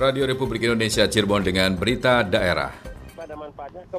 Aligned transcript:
Radio 0.00 0.24
Republik 0.24 0.64
Indonesia 0.64 1.04
Cirebon 1.04 1.44
dengan 1.44 1.76
berita 1.76 2.24
daerah. 2.24 2.89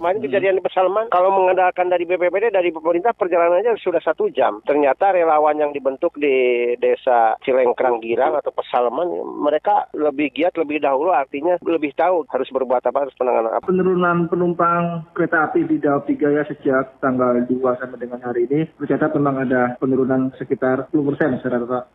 Kemarin 0.01 0.25
kejadian 0.25 0.57
di 0.57 0.65
Pesalman, 0.65 1.13
kalau 1.13 1.29
mengandalkan 1.29 1.85
dari 1.85 2.09
BPPD, 2.09 2.49
dari 2.49 2.73
pemerintah 2.73 3.13
perjalanannya 3.13 3.77
sudah 3.77 4.01
satu 4.01 4.33
jam. 4.33 4.57
Ternyata 4.65 5.13
relawan 5.13 5.61
yang 5.61 5.69
dibentuk 5.77 6.17
di 6.17 6.73
desa 6.81 7.37
Cilengkrang 7.45 8.01
Girang 8.01 8.33
atau 8.33 8.49
Pesalman, 8.49 9.05
mereka 9.45 9.93
lebih 9.93 10.33
giat 10.33 10.57
lebih 10.57 10.81
dahulu, 10.81 11.13
artinya 11.13 11.61
lebih 11.61 11.93
tahu 11.93 12.25
harus 12.33 12.49
berbuat 12.49 12.81
apa, 12.81 12.97
harus 12.97 13.13
penanganan 13.13 13.53
apa. 13.53 13.69
Penurunan 13.69 14.25
penumpang 14.25 15.05
kereta 15.13 15.45
api 15.53 15.69
di 15.69 15.77
Daob 15.77 16.09
3 16.09 16.17
ya 16.33 16.49
sejak 16.49 16.97
tanggal 16.97 17.37
2 17.45 17.61
sampai 17.61 18.01
dengan 18.01 18.25
hari 18.25 18.49
ini, 18.49 18.73
tercatat 18.81 19.13
memang 19.13 19.45
ada 19.45 19.77
penurunan 19.77 20.33
sekitar 20.41 20.89
10 20.89 21.13
persen 21.13 21.37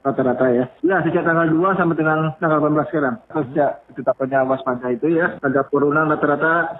rata-rata 0.06 0.46
ya. 0.54 0.70
Ya, 0.86 1.02
sejak 1.02 1.26
tanggal 1.26 1.50
2 1.50 1.74
sampai 1.74 1.98
dengan 1.98 2.38
tanggal 2.38 2.70
18 2.70 2.86
sekarang. 2.86 3.18
Sejak 3.34 3.82
ditetapkannya 3.90 4.46
waspada 4.46 4.94
itu 4.94 5.10
ya, 5.10 5.42
ada 5.42 5.66
penurunan 5.66 6.06
rata-rata 6.14 6.70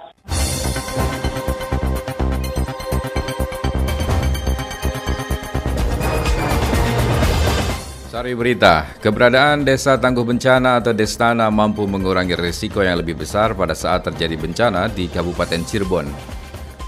Sari 8.27 8.34
berita, 8.34 8.91
keberadaan 8.98 9.62
Desa 9.62 10.02
Tangguh 10.02 10.27
Bencana 10.27 10.82
atau 10.82 10.91
Destana 10.91 11.46
mampu 11.46 11.86
mengurangi 11.86 12.34
risiko 12.34 12.82
yang 12.82 12.98
lebih 12.98 13.14
besar 13.14 13.55
pada 13.55 13.70
saat 13.70 14.02
terjadi 14.02 14.34
bencana 14.34 14.91
di 14.91 15.06
Kabupaten 15.06 15.62
Cirebon. 15.62 16.10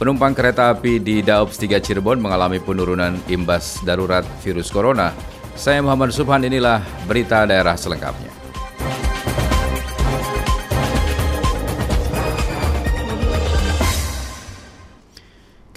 Penumpang 0.02 0.34
kereta 0.34 0.74
api 0.74 0.98
di 0.98 1.22
Daops 1.22 1.62
3 1.62 1.78
Cirebon 1.78 2.18
mengalami 2.18 2.58
penurunan 2.58 3.22
imbas 3.30 3.78
darurat 3.86 4.26
virus 4.42 4.66
corona. 4.66 5.14
Saya 5.54 5.78
Muhammad 5.78 6.10
Subhan, 6.10 6.42
inilah 6.42 6.82
berita 7.06 7.46
daerah 7.46 7.78
selengkapnya. 7.78 8.27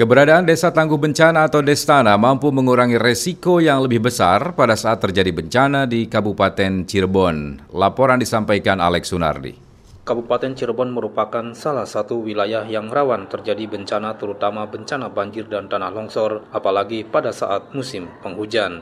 Keberadaan 0.02 0.50
Desa 0.50 0.74
Tangguh 0.74 0.98
Bencana 0.98 1.46
atau 1.46 1.62
Destana 1.62 2.18
mampu 2.18 2.50
mengurangi 2.50 2.98
resiko 2.98 3.62
yang 3.62 3.86
lebih 3.86 4.02
besar 4.02 4.58
pada 4.58 4.74
saat 4.74 4.98
terjadi 4.98 5.30
bencana 5.30 5.86
di 5.86 6.10
Kabupaten 6.10 6.90
Cirebon. 6.90 7.70
Laporan 7.70 8.18
disampaikan 8.18 8.82
Alex 8.82 9.14
Sunardi. 9.14 9.54
Kabupaten 10.02 10.58
Cirebon 10.58 10.90
merupakan 10.90 11.54
salah 11.54 11.86
satu 11.86 12.18
wilayah 12.18 12.66
yang 12.66 12.90
rawan 12.90 13.30
terjadi 13.30 13.70
bencana 13.70 14.18
terutama 14.18 14.66
bencana 14.66 15.14
banjir 15.14 15.46
dan 15.46 15.70
tanah 15.70 15.94
longsor 15.94 16.50
apalagi 16.50 17.06
pada 17.06 17.30
saat 17.30 17.70
musim 17.78 18.10
penghujan. 18.26 18.82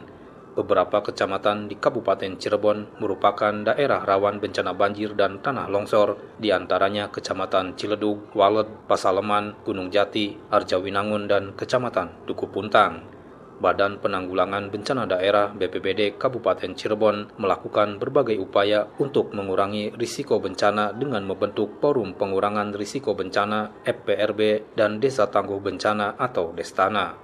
Beberapa 0.58 1.06
kecamatan 1.06 1.70
di 1.70 1.78
Kabupaten 1.78 2.34
Cirebon 2.42 2.98
merupakan 2.98 3.54
daerah 3.54 4.02
rawan 4.02 4.42
bencana 4.42 4.74
banjir 4.74 5.14
dan 5.14 5.40
tanah 5.46 5.70
longsor, 5.70 6.38
di 6.42 6.50
antaranya 6.50 7.14
Kecamatan 7.14 7.78
Ciledug, 7.78 8.34
Walet, 8.34 8.90
Pasaleman, 8.90 9.62
Gunung 9.62 9.94
Jati, 9.94 10.34
Arjawinangun, 10.50 11.30
dan 11.30 11.44
Kecamatan 11.54 12.26
Duku 12.26 12.50
Puntang. 12.50 13.20
Badan 13.60 14.00
Penanggulangan 14.00 14.72
Bencana 14.72 15.04
Daerah 15.04 15.52
BPBD 15.52 16.16
Kabupaten 16.16 16.72
Cirebon 16.80 17.36
melakukan 17.36 18.00
berbagai 18.00 18.40
upaya 18.40 18.88
untuk 19.04 19.36
mengurangi 19.36 19.92
risiko 20.00 20.40
bencana 20.40 20.96
dengan 20.96 21.28
membentuk 21.28 21.76
Forum 21.84 22.16
Pengurangan 22.16 22.72
Risiko 22.72 23.20
Bencana 23.20 23.84
FPRB 23.84 24.74
dan 24.80 25.04
Desa 25.04 25.28
Tangguh 25.28 25.60
Bencana 25.60 26.16
atau 26.16 26.56
Destana. 26.56 27.20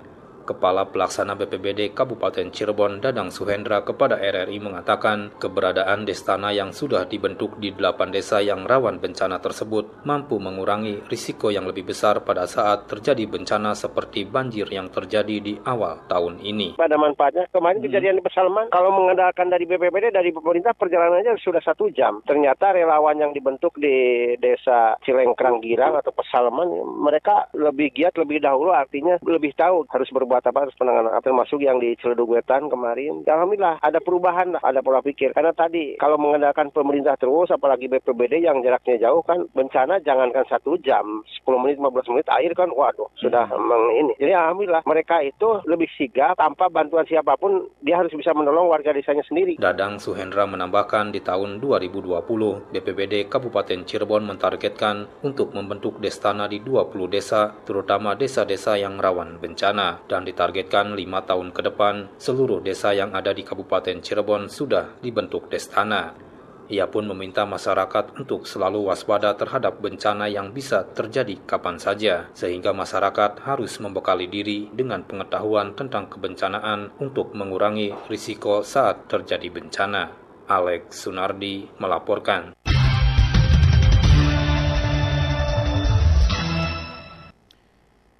Kepala 0.45 0.85
Pelaksana 0.93 1.33
BPBD 1.33 1.89
Kabupaten 1.97 2.53
Cirebon 2.53 3.01
Dadang 3.01 3.33
Suhendra 3.33 3.81
kepada 3.81 4.21
RRI 4.21 4.61
mengatakan 4.61 5.33
keberadaan 5.41 6.05
Destana 6.05 6.53
yang 6.53 6.69
sudah 6.69 7.09
dibentuk 7.09 7.57
di 7.57 7.73
delapan 7.73 8.13
desa 8.13 8.45
yang 8.45 8.69
rawan 8.69 9.01
bencana 9.01 9.41
tersebut 9.41 10.05
mampu 10.05 10.37
mengurangi 10.37 11.01
risiko 11.09 11.49
yang 11.49 11.65
lebih 11.65 11.89
besar 11.89 12.21
pada 12.21 12.45
saat 12.45 12.85
terjadi 12.85 13.25
bencana 13.25 13.73
seperti 13.73 14.29
banjir 14.29 14.69
yang 14.69 14.93
terjadi 14.93 15.41
di 15.41 15.57
awal 15.65 16.05
tahun 16.05 16.45
ini. 16.45 16.77
Pada 16.77 16.99
manfaatnya, 16.99 17.49
kemarin 17.49 17.81
hmm. 17.81 17.85
kejadian 17.89 18.15
di 18.19 18.23
Pesalman, 18.25 18.69
kalau 18.69 18.93
mengandalkan 18.93 19.49
dari 19.49 19.65
BPBD, 19.65 20.13
dari 20.13 20.29
pemerintah 20.29 20.77
perjalanannya 20.77 21.39
sudah 21.39 21.63
satu 21.63 21.89
jam. 21.89 22.21
Ternyata 22.29 22.75
relawan 22.75 23.17
yang 23.17 23.31
dibentuk 23.33 23.73
di 23.79 24.35
desa 24.37 24.99
Cilengkrang 25.01 25.63
Girang 25.63 25.97
atau 25.97 26.13
Pesalman, 26.13 26.69
mereka 27.01 27.49
lebih 27.55 27.95
giat 27.95 28.13
lebih 28.19 28.43
dahulu, 28.43 28.75
artinya 28.75 29.17
lebih 29.23 29.55
tahu 29.55 29.87
harus 29.87 30.11
berbuat 30.11 30.34
buat 30.35 30.51
apa 30.51 30.67
harus 30.67 30.75
penanganan 30.75 31.15
apa 31.15 31.23
termasuk 31.23 31.63
yang 31.63 31.79
di 31.79 31.95
Ciledug 31.95 32.35
Wetan 32.35 32.67
kemarin. 32.67 33.23
Ya, 33.23 33.39
Alhamdulillah 33.39 33.79
ada 33.79 34.03
perubahan 34.03 34.51
lah, 34.51 34.61
ada 34.67 34.83
pola 34.83 34.99
pikir. 34.99 35.31
Karena 35.31 35.55
tadi 35.55 35.95
kalau 35.95 36.19
mengandalkan 36.19 36.75
pemerintah 36.75 37.15
terus, 37.15 37.47
apalagi 37.55 37.87
BPBD 37.87 38.43
yang 38.43 38.59
jaraknya 38.59 39.07
jauh 39.07 39.23
kan 39.23 39.47
bencana 39.55 40.03
jangankan 40.03 40.43
satu 40.51 40.75
jam, 40.83 41.23
10 41.47 41.63
menit, 41.63 41.79
15 41.79 42.11
menit 42.11 42.27
air 42.35 42.51
kan, 42.51 42.67
waduh 42.67 43.07
sudah 43.15 43.47
hmm. 43.47 43.55
memang 43.55 43.83
ini. 43.95 44.13
Jadi 44.19 44.31
Alhamdulillah 44.35 44.83
mereka 44.83 45.23
itu 45.23 45.63
lebih 45.63 45.87
sigap 45.95 46.35
tanpa 46.35 46.67
bantuan 46.67 47.07
siapa 47.07 47.39
pun 47.39 47.71
dia 47.79 47.95
harus 47.95 48.11
bisa 48.11 48.35
menolong 48.35 48.67
warga 48.67 48.91
desanya 48.91 49.23
sendiri. 49.23 49.55
Dadang 49.55 50.03
Suhendra 50.03 50.43
menambahkan 50.43 51.15
di 51.15 51.23
tahun 51.23 51.63
2020 51.63 52.75
BPBD 52.75 53.31
Kabupaten 53.31 53.87
Cirebon 53.87 54.27
mentargetkan 54.27 55.07
untuk 55.23 55.55
membentuk 55.55 56.03
destana 56.03 56.51
di 56.51 56.59
20 56.59 57.07
desa, 57.07 57.55
terutama 57.63 58.19
desa-desa 58.19 58.75
yang 58.75 58.99
rawan 58.99 59.39
bencana 59.39 60.03
dan 60.11 60.24
ditargetkan 60.25 60.97
lima 60.97 61.21
tahun 61.21 61.53
ke 61.53 61.61
depan, 61.71 62.09
seluruh 62.17 62.65
desa 62.65 62.91
yang 62.91 63.13
ada 63.13 63.31
di 63.31 63.45
Kabupaten 63.45 64.01
Cirebon 64.01 64.49
sudah 64.49 64.97
dibentuk 64.99 65.47
destana. 65.47 66.17
Ia 66.65 66.89
pun 66.89 67.05
meminta 67.05 67.45
masyarakat 67.45 68.17
untuk 68.17 68.49
selalu 68.49 68.89
waspada 68.89 69.37
terhadap 69.37 69.77
bencana 69.77 70.25
yang 70.25 70.49
bisa 70.49 70.81
terjadi 70.81 71.37
kapan 71.45 71.77
saja, 71.77 72.25
sehingga 72.33 72.73
masyarakat 72.73 73.45
harus 73.45 73.77
membekali 73.77 74.25
diri 74.25 74.73
dengan 74.73 75.05
pengetahuan 75.05 75.77
tentang 75.77 76.09
kebencanaan 76.09 76.89
untuk 76.97 77.37
mengurangi 77.37 77.93
risiko 78.09 78.65
saat 78.65 79.05
terjadi 79.05 79.45
bencana. 79.53 80.09
Alex 80.49 81.05
Sunardi 81.05 81.69
melaporkan. 81.77 82.64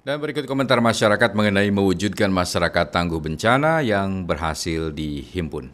Dan 0.06 0.22
berikut 0.22 0.46
komentar 0.46 0.78
masyarakat 0.78 1.34
mengenai 1.34 1.66
mewujudkan 1.74 2.30
masyarakat 2.30 2.94
tangguh 2.94 3.18
bencana 3.18 3.82
yang 3.82 4.22
berhasil 4.22 4.94
dihimpun. 4.94 5.66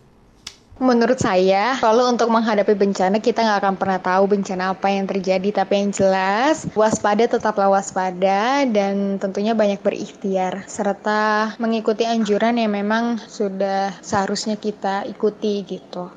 Menurut 0.81 1.21
saya, 1.21 1.77
kalau 1.77 2.09
untuk 2.09 2.33
menghadapi 2.33 2.73
bencana 2.73 3.21
kita 3.21 3.45
nggak 3.45 3.61
akan 3.61 3.77
pernah 3.77 4.01
tahu 4.01 4.33
bencana 4.33 4.73
apa 4.73 4.89
yang 4.89 5.05
terjadi, 5.05 5.53
tapi 5.53 5.85
yang 5.85 5.93
jelas 5.93 6.65
waspada 6.73 7.29
tetaplah 7.29 7.77
waspada 7.77 8.65
dan 8.65 9.21
tentunya 9.21 9.53
banyak 9.53 9.85
berikhtiar 9.85 10.65
serta 10.65 11.53
mengikuti 11.61 12.09
anjuran 12.09 12.57
yang 12.57 12.73
memang 12.73 13.21
sudah 13.21 13.93
seharusnya 14.01 14.57
kita 14.57 15.05
ikuti 15.13 15.61
gitu. 15.69 16.09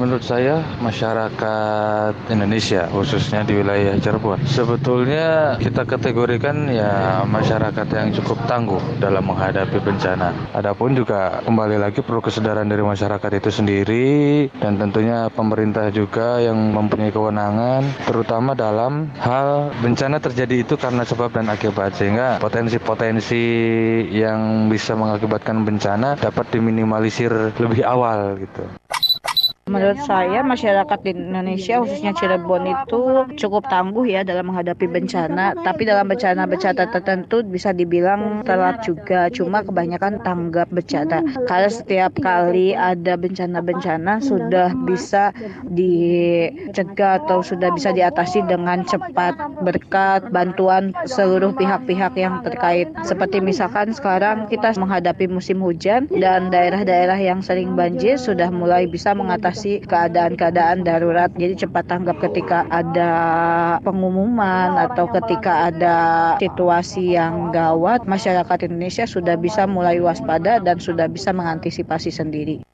Menurut 0.00 0.24
saya 0.24 0.64
masyarakat 0.80 2.32
Indonesia 2.32 2.88
khususnya 2.88 3.44
di 3.44 3.52
wilayah 3.60 4.00
Cirebon 4.00 4.40
sebetulnya 4.48 5.60
kita 5.60 5.84
kategorikan 5.84 6.72
ya 6.72 7.20
masyarakat 7.28 7.84
yang 7.92 8.08
cukup 8.16 8.40
tangguh 8.48 8.80
dalam 8.96 9.28
menghadapi 9.28 9.76
bencana. 9.76 10.56
Adapun 10.56 10.96
juga 10.96 11.44
kembali 11.44 11.76
lagi 11.76 12.00
perlu 12.00 12.24
kesadaran 12.24 12.64
dari 12.64 12.80
masyarakat 12.80 13.44
itu 13.44 13.52
sendiri 13.52 14.08
dan 14.56 14.80
tentunya 14.80 15.28
pemerintah 15.28 15.92
juga 15.92 16.40
yang 16.40 16.56
mempunyai 16.72 17.12
kewenangan 17.12 17.84
terutama 18.08 18.56
dalam 18.56 19.12
hal 19.20 19.68
bencana 19.84 20.16
terjadi 20.16 20.64
itu 20.64 20.80
karena 20.80 21.04
sebab 21.04 21.28
dan 21.28 21.52
akibat 21.52 21.92
sehingga 21.92 22.40
potensi-potensi 22.40 23.44
yang 24.16 24.72
bisa 24.72 24.96
mengakibatkan 24.96 25.60
bencana 25.60 26.16
dapat 26.16 26.48
diminimalisir 26.56 27.52
lebih 27.60 27.84
awal 27.84 28.40
gitu. 28.40 28.79
Menurut 29.70 30.02
saya 30.02 30.42
masyarakat 30.42 30.98
di 31.06 31.14
Indonesia 31.14 31.78
khususnya 31.78 32.10
Cirebon 32.18 32.66
itu 32.66 33.00
cukup 33.38 33.70
tangguh 33.70 34.02
ya 34.02 34.26
dalam 34.26 34.50
menghadapi 34.50 34.90
bencana. 34.90 35.54
Tapi 35.62 35.86
dalam 35.86 36.10
bencana-bencana 36.10 36.90
tertentu 36.90 37.46
bisa 37.46 37.70
dibilang 37.70 38.42
telat 38.42 38.82
juga. 38.82 39.30
Cuma 39.30 39.62
kebanyakan 39.62 40.26
tanggap 40.26 40.66
bencana. 40.74 41.22
Karena 41.46 41.70
setiap 41.70 42.18
kali 42.18 42.74
ada 42.74 43.14
bencana-bencana 43.14 44.18
sudah 44.18 44.74
bisa 44.82 45.30
dicegah 45.70 47.22
atau 47.22 47.38
sudah 47.38 47.70
bisa 47.70 47.94
diatasi 47.94 48.42
dengan 48.50 48.82
cepat 48.82 49.38
berkat 49.62 50.34
bantuan 50.34 50.90
seluruh 51.06 51.54
pihak-pihak 51.54 52.18
yang 52.18 52.42
terkait. 52.42 52.90
Seperti 53.06 53.38
misalkan 53.38 53.94
sekarang 53.94 54.50
kita 54.50 54.74
menghadapi 54.74 55.30
musim 55.30 55.62
hujan 55.62 56.10
dan 56.10 56.50
daerah-daerah 56.50 57.22
yang 57.22 57.38
sering 57.38 57.78
banjir 57.78 58.18
sudah 58.18 58.50
mulai 58.50 58.90
bisa 58.90 59.14
mengatasi 59.14 59.59
mengatasi 59.60 59.84
keadaan-keadaan 59.84 60.78
darurat. 60.84 61.30
Jadi 61.36 61.54
cepat 61.66 61.84
tanggap 61.88 62.16
ketika 62.24 62.64
ada 62.72 63.12
pengumuman 63.84 64.76
atau 64.88 65.04
ketika 65.20 65.68
ada 65.68 65.96
situasi 66.40 67.16
yang 67.16 67.52
gawat, 67.52 68.08
masyarakat 68.08 68.72
Indonesia 68.72 69.04
sudah 69.04 69.36
bisa 69.36 69.68
mulai 69.68 70.00
waspada 70.00 70.60
dan 70.64 70.80
sudah 70.80 71.06
bisa 71.12 71.36
mengantisipasi 71.36 72.08
sendiri. 72.08 72.64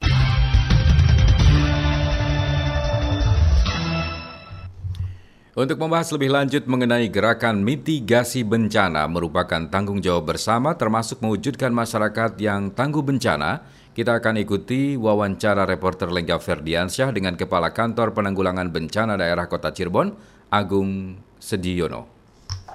Untuk 5.57 5.81
membahas 5.81 6.13
lebih 6.13 6.29
lanjut 6.29 6.69
mengenai 6.69 7.09
gerakan 7.09 7.65
mitigasi 7.65 8.45
bencana 8.45 9.09
merupakan 9.09 9.65
tanggung 9.73 9.97
jawab 9.97 10.29
bersama 10.37 10.77
termasuk 10.77 11.17
mewujudkan 11.17 11.73
masyarakat 11.73 12.37
yang 12.37 12.69
tangguh 12.69 13.01
bencana, 13.01 13.65
kita 13.97 14.21
akan 14.21 14.37
ikuti 14.37 14.93
wawancara 14.93 15.65
reporter 15.65 16.13
Lengga 16.13 16.37
Ferdiansyah 16.37 17.09
dengan 17.09 17.33
Kepala 17.33 17.73
Kantor 17.73 18.13
Penanggulangan 18.13 18.69
Bencana 18.69 19.17
Daerah 19.17 19.49
Kota 19.49 19.73
Cirebon, 19.73 20.13
Agung 20.53 21.17
Sediono 21.41 22.13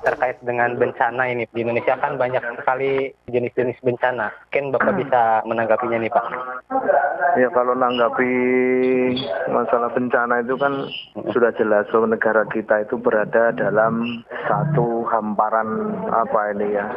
terkait 0.03 0.35
dengan 0.43 0.75
bencana 0.75 1.31
ini. 1.31 1.47
Di 1.55 1.63
Indonesia 1.63 1.95
kan 1.95 2.19
banyak 2.19 2.43
sekali 2.59 3.15
jenis-jenis 3.31 3.79
bencana. 3.87 4.35
Mungkin 4.51 4.75
Bapak 4.75 4.99
bisa 4.99 5.23
menanggapinya 5.47 6.03
nih 6.03 6.11
Pak. 6.11 6.27
Ya 7.39 7.47
kalau 7.55 7.79
menanggapi 7.79 8.35
masalah 9.47 9.95
bencana 9.95 10.43
itu 10.43 10.59
kan 10.59 10.91
sudah 11.31 11.55
jelas 11.55 11.87
bahwa 11.95 12.19
negara 12.19 12.43
kita 12.51 12.83
itu 12.83 12.99
berada 12.99 13.55
dalam 13.55 14.27
satu 14.51 15.07
hamparan 15.07 15.95
apa 16.11 16.51
ini 16.59 16.75
ya 16.75 16.91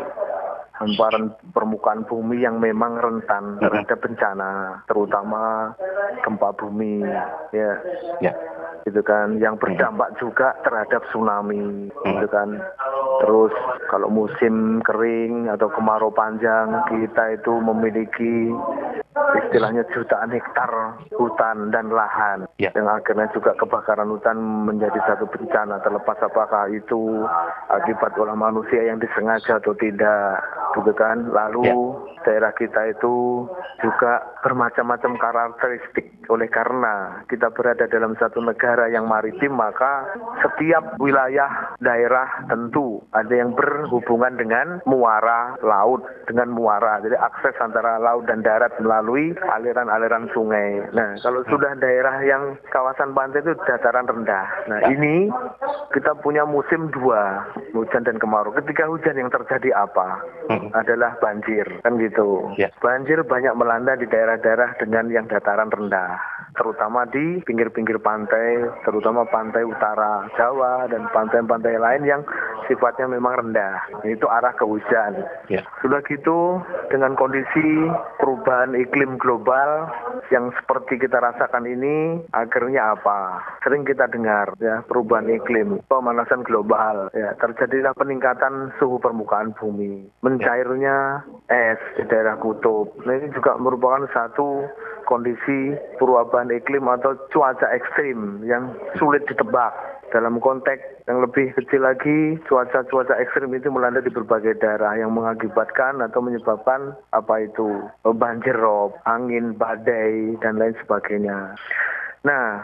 hamparan 0.76 1.32
permukaan 1.56 2.04
bumi 2.08 2.44
yang 2.44 2.60
memang 2.60 3.00
rentan. 3.00 3.58
Terhadap 3.60 4.00
bencana, 4.04 4.84
terutama 4.88 5.72
gempa 6.24 6.50
bumi, 6.60 7.04
ya, 7.56 7.72
ya, 8.20 8.34
gitu 8.84 9.02
kan, 9.02 9.40
yang 9.40 9.56
berdampak 9.56 10.16
juga 10.20 10.56
terhadap 10.68 11.02
tsunami, 11.12 11.88
gitu 11.92 12.28
kan. 12.28 12.60
Terus 13.24 13.54
kalau 13.88 14.12
musim 14.12 14.84
kering 14.84 15.48
atau 15.48 15.72
kemarau 15.72 16.12
panjang 16.12 16.72
kita 16.92 17.40
itu 17.40 17.54
memiliki 17.64 18.52
istilahnya 19.16 19.88
jutaan 19.96 20.28
hektar 20.28 20.72
hutan 21.16 21.72
dan 21.72 21.88
lahan 21.88 22.44
ya. 22.60 22.68
yang 22.76 22.92
akhirnya 22.92 23.32
juga 23.32 23.56
kebakaran 23.56 24.12
hutan 24.12 24.36
menjadi 24.68 25.00
satu 25.08 25.24
bencana 25.32 25.80
terlepas 25.80 26.20
apakah 26.20 26.68
itu 26.68 27.24
akibat 27.72 28.12
oleh 28.20 28.36
manusia 28.36 28.84
yang 28.84 29.00
disengaja 29.00 29.64
atau 29.64 29.72
tidak 29.80 30.44
gitu 30.76 30.92
kan 30.92 31.32
lalu 31.32 31.64
ya. 31.64 31.76
daerah 32.28 32.52
kita 32.52 32.92
itu 32.92 33.48
juga 33.80 34.20
bermacam-macam 34.44 35.16
karakteristik 35.16 36.12
oleh 36.28 36.52
karena 36.52 37.24
kita 37.32 37.48
berada 37.56 37.88
dalam 37.88 38.20
satu 38.20 38.44
negara 38.44 38.92
yang 38.92 39.08
maritim 39.08 39.56
maka 39.56 40.04
setiap 40.44 41.00
wilayah 41.00 41.78
daerah 41.80 42.44
tentu 42.52 43.00
ada 43.16 43.32
yang 43.32 43.56
berhubungan 43.56 44.36
dengan 44.36 44.84
muara 44.84 45.56
laut 45.64 46.04
dengan 46.28 46.52
muara 46.52 47.00
jadi 47.00 47.16
akses 47.16 47.56
antara 47.64 47.96
laut 48.02 48.28
dan 48.28 48.44
darat 48.44 48.74
melalui 48.84 49.05
aliran-aliran 49.12 50.32
sungai. 50.32 50.82
Nah, 50.96 51.20
kalau 51.22 51.44
sudah 51.52 51.76
daerah 51.78 52.18
yang 52.24 52.56
kawasan 52.72 53.12
pantai 53.12 53.44
itu 53.44 53.54
dataran 53.68 54.08
rendah. 54.08 54.48
Nah, 54.72 54.80
ini 54.90 55.28
kita 55.92 56.16
punya 56.24 56.48
musim 56.48 56.90
dua, 56.96 57.44
hujan 57.76 58.08
dan 58.08 58.18
kemarau. 58.18 58.56
Ketika 58.56 58.88
hujan 58.88 59.20
yang 59.20 59.30
terjadi 59.30 59.76
apa? 59.76 60.24
Hmm. 60.48 60.72
Adalah 60.72 61.20
banjir, 61.20 61.68
kan 61.84 62.00
gitu. 62.00 62.50
Ya. 62.56 62.72
Banjir 62.80 63.22
banyak 63.28 63.54
melanda 63.54 64.00
di 64.00 64.08
daerah-daerah 64.08 64.80
dengan 64.80 65.12
yang 65.12 65.26
dataran 65.28 65.68
rendah, 65.68 66.16
terutama 66.56 67.04
di 67.12 67.44
pinggir-pinggir 67.44 68.00
pantai, 68.00 68.64
terutama 68.88 69.28
pantai 69.28 69.68
utara 69.68 70.26
Jawa 70.40 70.88
dan 70.88 71.06
pantai-pantai 71.12 71.76
lain 71.76 72.04
yang 72.08 72.22
sifatnya 72.72 73.12
memang 73.12 73.36
rendah. 73.44 73.84
Itu 74.08 74.32
arah 74.32 74.56
ke 74.56 74.64
hujan. 74.64 75.20
Ya. 75.52 75.62
Sudah 75.84 76.00
gitu 76.08 76.64
dengan 76.88 77.20
kondisi 77.20 77.92
perubahan 78.18 78.72
iklim 78.74 78.95
global 79.20 79.92
yang 80.32 80.56
seperti 80.56 80.96
kita 80.96 81.20
rasakan 81.20 81.68
ini 81.68 82.24
akhirnya 82.32 82.96
apa? 82.96 83.44
Sering 83.60 83.84
kita 83.84 84.08
dengar 84.08 84.56
ya 84.64 84.80
perubahan 84.88 85.28
iklim, 85.28 85.84
pemanasan 85.92 86.48
global 86.48 87.12
ya 87.12 87.36
terjadilah 87.36 87.92
peningkatan 88.00 88.72
suhu 88.80 89.04
permukaan 89.04 89.52
bumi, 89.60 90.08
mencairnya 90.24 91.28
es 91.52 91.82
di 92.00 92.08
daerah 92.08 92.40
kutub. 92.40 92.96
Nah 93.04 93.20
ini 93.20 93.28
juga 93.36 93.60
merupakan 93.60 94.08
satu 94.16 94.64
kondisi 95.06 95.78
perubahan 96.02 96.52
iklim 96.52 96.86
atau 96.90 97.16
cuaca 97.32 97.70
ekstrim 97.72 98.44
yang 98.44 98.74
sulit 98.98 99.24
ditebak 99.30 99.74
dalam 100.14 100.38
konteks 100.38 100.82
yang 101.10 101.22
lebih 101.22 101.52
kecil 101.58 101.86
lagi, 101.86 102.38
cuaca-cuaca 102.46 103.18
ekstrim 103.20 103.52
itu 103.54 103.70
melanda 103.74 104.02
di 104.02 104.14
berbagai 104.14 104.58
daerah 104.62 104.94
yang 104.98 105.14
mengakibatkan 105.14 106.02
atau 106.02 106.22
menyebabkan 106.22 106.94
apa 107.12 107.46
itu 107.46 107.84
banjir 108.02 108.56
rob, 108.56 108.94
angin, 109.10 109.58
badai, 109.58 110.38
dan 110.40 110.62
lain 110.62 110.78
sebagainya. 110.84 111.58
Nah, 112.26 112.64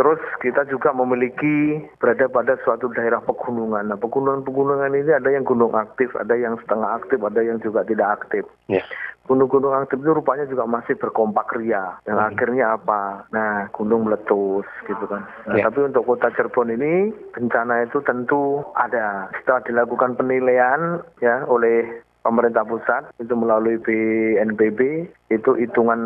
Terus 0.00 0.22
kita 0.40 0.64
juga 0.70 0.96
memiliki 0.96 1.76
berada 2.00 2.24
pada 2.30 2.56
suatu 2.64 2.88
daerah 2.94 3.20
pegunungan. 3.20 3.90
Nah, 3.90 3.98
pegunungan-pegunungan 4.00 4.96
ini 4.96 5.12
ada 5.12 5.28
yang 5.28 5.44
gunung 5.44 5.76
aktif, 5.76 6.14
ada 6.16 6.32
yang 6.38 6.56
setengah 6.62 6.96
aktif, 6.96 7.20
ada 7.20 7.44
yang 7.44 7.60
juga 7.60 7.84
tidak 7.84 8.22
aktif. 8.22 8.48
Yeah. 8.70 8.86
Gunung-gunung 9.28 9.76
aktif 9.76 10.02
itu 10.02 10.10
rupanya 10.10 10.44
juga 10.48 10.66
masih 10.66 10.98
berkompak 10.98 11.54
ria. 11.54 11.98
Dan 12.02 12.18
hmm. 12.18 12.28
akhirnya 12.34 12.74
apa? 12.74 13.26
Nah, 13.30 13.70
gunung 13.70 14.08
meletus 14.08 14.66
gitu 14.88 15.04
kan. 15.06 15.22
Nah, 15.46 15.54
yeah. 15.60 15.66
Tapi 15.70 15.86
untuk 15.86 16.06
kota 16.08 16.34
Cirebon 16.34 16.74
ini 16.74 17.14
bencana 17.30 17.86
itu 17.86 18.02
tentu 18.02 18.64
ada. 18.74 19.30
Setelah 19.38 19.62
dilakukan 19.62 20.18
penilaian 20.18 20.98
ya 21.22 21.46
oleh 21.46 22.02
pemerintah 22.20 22.64
pusat 22.68 23.08
itu 23.16 23.32
melalui 23.32 23.80
BNPB 23.80 25.08
itu 25.32 25.50
hitungan 25.56 26.00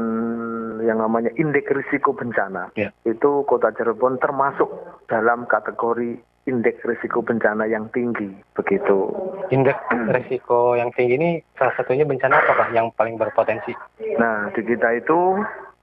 yang 0.85 1.01
namanya 1.01 1.33
indeks 1.35 1.71
risiko 1.73 2.15
bencana. 2.15 2.71
Yeah. 2.79 2.95
Itu 3.09 3.43
Kota 3.49 3.75
Cirebon 3.75 4.21
termasuk 4.23 4.69
dalam 5.09 5.49
kategori 5.49 6.21
indeks 6.45 6.85
risiko 6.85 7.25
bencana 7.25 7.65
yang 7.65 7.89
tinggi 7.93 8.29
begitu. 8.53 9.09
Indeks 9.49 9.81
risiko 10.13 10.77
yang 10.77 10.93
tinggi 10.93 11.17
ini 11.17 11.31
salah 11.57 11.73
satunya 11.77 12.05
bencana 12.05 12.37
apakah 12.37 12.69
yang 12.73 12.93
paling 12.93 13.17
berpotensi? 13.17 13.73
Nah, 14.21 14.53
di 14.53 14.61
kita 14.61 15.01
itu 15.01 15.41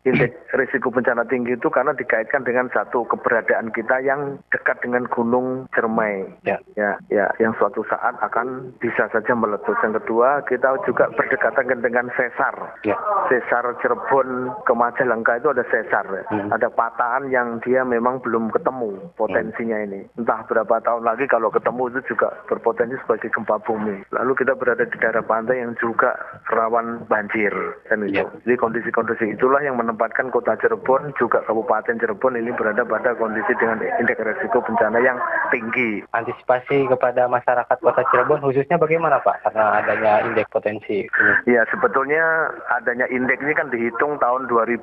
indeks 0.08 0.34
risiko 0.58 0.90
bencana 0.90 1.26
tinggi 1.30 1.54
itu 1.54 1.68
karena 1.70 1.94
dikaitkan 1.94 2.42
dengan 2.42 2.68
satu 2.74 3.06
keberadaan 3.06 3.70
kita 3.76 4.02
yang 4.02 4.42
dekat 4.50 4.82
dengan 4.82 5.06
Gunung 5.10 5.70
Cermai, 5.76 6.26
ya, 6.48 6.58
ya, 6.74 6.98
ya, 7.14 7.30
yang 7.38 7.54
suatu 7.58 7.86
saat 7.86 8.18
akan 8.24 8.74
bisa 8.82 9.06
saja 9.14 9.34
meletus. 9.38 9.78
Yang 9.86 10.02
kedua, 10.04 10.42
kita 10.50 10.82
juga 10.88 11.12
berdekatan 11.14 11.82
dengan 11.82 12.10
sesar, 12.18 12.54
ya. 12.82 12.98
sesar 13.30 13.64
Cirebon 13.80 14.52
ke 14.66 14.74
Majalengka 14.74 15.38
itu 15.38 15.54
ada 15.54 15.66
sesar, 15.70 16.06
ya. 16.10 16.24
hmm. 16.34 16.50
ada 16.50 16.68
patahan 16.74 17.30
yang 17.30 17.62
dia 17.62 17.86
memang 17.86 18.20
belum 18.26 18.50
ketemu 18.50 18.98
potensinya 19.16 19.78
hmm. 19.78 19.86
ini. 19.90 20.02
Entah 20.18 20.42
berapa 20.50 20.82
tahun 20.82 21.06
lagi 21.06 21.30
kalau 21.30 21.54
ketemu 21.54 21.94
itu 21.94 22.16
juga 22.16 22.34
berpotensi 22.50 22.98
sebagai 23.06 23.30
gempa 23.30 23.62
bumi. 23.64 24.02
Lalu 24.14 24.32
kita 24.38 24.58
berada 24.58 24.84
di 24.84 24.98
daerah 24.98 25.24
pantai 25.24 25.62
yang 25.62 25.78
juga 25.78 26.18
rawan 26.50 27.06
banjir, 27.06 27.54
kan 27.88 28.04
itu. 28.06 28.22
Ya. 28.22 28.26
Jadi 28.44 28.56
kondisi-kondisi 28.58 29.38
itulah 29.38 29.62
yang 29.62 29.78
menempatkan 29.92 30.32
kota 30.32 30.56
Cirebon 30.56 31.12
juga 31.20 31.44
Kabupaten 31.44 32.00
Cirebon 32.00 32.40
ini 32.40 32.56
berada 32.56 32.88
pada 32.88 33.12
kondisi 33.20 33.52
dengan 33.60 33.84
indeks 34.00 34.24
risiko 34.24 34.64
bencana 34.64 35.04
yang 35.04 35.20
tinggi. 35.52 36.00
Antisipasi 36.16 36.88
kepada 36.88 37.28
masyarakat 37.28 37.76
kota 37.84 38.08
Cirebon 38.08 38.40
khususnya 38.40 38.80
bagaimana 38.80 39.20
Pak 39.20 39.44
karena 39.44 39.84
adanya 39.84 40.24
indeks 40.24 40.48
potensi? 40.48 41.04
Ya 41.44 41.68
sebetulnya 41.68 42.56
adanya 42.72 43.04
indeks 43.12 43.44
ini 43.44 43.52
kan 43.52 43.68
dihitung 43.68 44.16
tahun 44.24 44.48
2016 44.48 44.80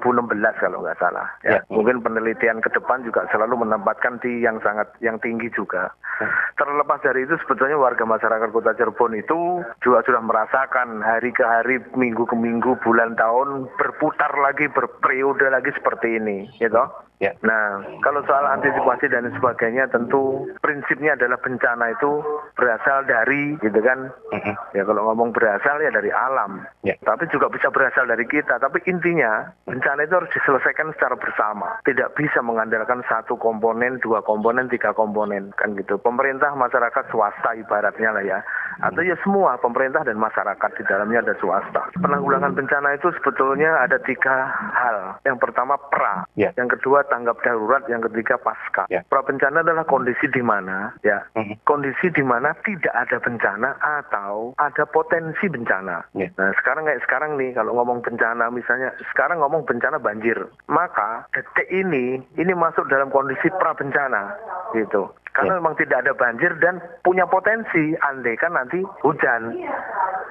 kalau 0.60 0.84
nggak 0.84 1.00
salah. 1.00 1.24
Ya, 1.40 1.56
ya. 1.56 1.60
Mungkin 1.72 2.04
penelitian 2.04 2.60
ke 2.60 2.68
depan 2.68 3.00
juga 3.08 3.24
selalu 3.32 3.64
menempatkan 3.64 4.20
di 4.20 4.44
yang 4.44 4.60
sangat 4.60 4.92
yang 5.00 5.16
tinggi 5.24 5.48
juga. 5.56 5.88
Ya. 6.20 6.28
Terlepas 6.60 7.00
dari 7.00 7.24
itu 7.24 7.32
sebetulnya 7.40 7.80
warga 7.80 8.04
masyarakat 8.04 8.52
kota 8.52 8.76
Cirebon 8.76 9.16
itu 9.16 9.64
juga 9.80 10.04
sudah 10.04 10.20
merasakan 10.20 11.00
hari 11.00 11.32
ke 11.32 11.40
hari, 11.46 11.80
minggu 11.96 12.28
ke 12.28 12.36
minggu, 12.36 12.76
bulan 12.84 13.16
tahun 13.16 13.70
berputar 13.80 14.36
lagi 14.42 14.68
ber 14.68 14.97
periode 15.00 15.46
lagi 15.48 15.70
seperti 15.74 16.18
ini, 16.18 16.46
gitu. 16.58 17.07
Ya. 17.18 17.34
Nah, 17.42 17.82
kalau 17.98 18.22
soal 18.30 18.46
antisipasi 18.46 19.10
dan 19.10 19.26
sebagainya, 19.34 19.90
tentu 19.90 20.46
prinsipnya 20.62 21.18
adalah 21.18 21.34
bencana 21.42 21.90
itu 21.90 22.22
berasal 22.54 23.02
dari, 23.10 23.58
gitu 23.58 23.78
kan? 23.82 24.14
Mm-hmm. 24.30 24.54
Ya 24.78 24.82
kalau 24.86 25.10
ngomong 25.10 25.34
berasal 25.34 25.82
ya 25.82 25.90
dari 25.90 26.14
alam. 26.14 26.62
Ya. 26.86 26.94
Tapi 27.02 27.26
juga 27.34 27.50
bisa 27.50 27.74
berasal 27.74 28.06
dari 28.06 28.22
kita. 28.22 28.62
Tapi 28.62 28.86
intinya 28.86 29.50
bencana 29.66 30.06
itu 30.06 30.14
harus 30.14 30.30
diselesaikan 30.30 30.94
secara 30.94 31.18
bersama. 31.18 31.82
Tidak 31.82 32.14
bisa 32.14 32.38
mengandalkan 32.38 33.02
satu 33.10 33.34
komponen, 33.34 33.98
dua 33.98 34.22
komponen, 34.22 34.70
tiga 34.70 34.94
komponen, 34.94 35.50
kan 35.58 35.74
gitu. 35.74 35.98
Pemerintah, 35.98 36.54
masyarakat, 36.54 37.10
swasta 37.10 37.58
ibaratnya 37.58 38.14
lah 38.14 38.22
ya. 38.22 38.38
Atau 38.78 39.02
ya 39.02 39.18
semua 39.26 39.58
pemerintah 39.58 40.06
dan 40.06 40.22
masyarakat 40.22 40.70
di 40.78 40.86
dalamnya 40.86 41.26
ada 41.26 41.34
swasta. 41.42 41.90
Penanggulangan 41.98 42.54
bencana 42.54 42.94
itu 42.94 43.10
sebetulnya 43.18 43.82
ada 43.82 43.98
tiga 44.06 44.54
hal. 44.54 45.18
Yang 45.26 45.42
pertama 45.42 45.74
pra, 45.90 46.22
ya. 46.38 46.54
yang 46.54 46.70
kedua 46.70 47.07
tanggap 47.08 47.40
darurat, 47.42 47.82
yang 47.88 48.04
ketiga 48.06 48.38
pasca. 48.38 48.86
Ya. 48.92 49.02
Pra 49.08 49.24
bencana 49.24 49.64
adalah 49.64 49.84
kondisi 49.88 50.28
di 50.30 50.44
mana 50.44 50.94
ya, 51.02 51.24
hmm. 51.34 51.64
kondisi 51.64 52.12
di 52.12 52.22
mana 52.22 52.54
tidak 52.62 52.92
ada 52.94 53.18
bencana 53.18 53.74
atau 53.80 54.54
ada 54.60 54.84
potensi 54.86 55.48
bencana. 55.48 56.04
Ya. 56.14 56.28
Nah 56.36 56.52
sekarang 56.60 56.86
kayak 56.86 57.02
sekarang 57.08 57.40
nih 57.40 57.56
kalau 57.56 57.74
ngomong 57.76 58.04
bencana 58.04 58.52
misalnya 58.52 58.94
sekarang 59.12 59.40
ngomong 59.42 59.64
bencana 59.64 59.98
banjir, 59.98 60.36
maka 60.70 61.26
detik 61.32 61.68
ini 61.72 62.20
ini 62.36 62.52
masuk 62.54 62.86
dalam 62.86 63.10
kondisi 63.10 63.48
pra 63.56 63.74
bencana 63.74 64.36
gitu. 64.76 65.10
Karena 65.32 65.54
ya. 65.54 65.58
memang 65.62 65.74
tidak 65.78 66.02
ada 66.02 66.12
banjir 66.18 66.50
dan 66.58 66.82
punya 67.06 67.28
potensi 67.28 67.94
andai 68.02 68.34
kan 68.34 68.58
nanti 68.58 68.82
hujan. 69.06 69.54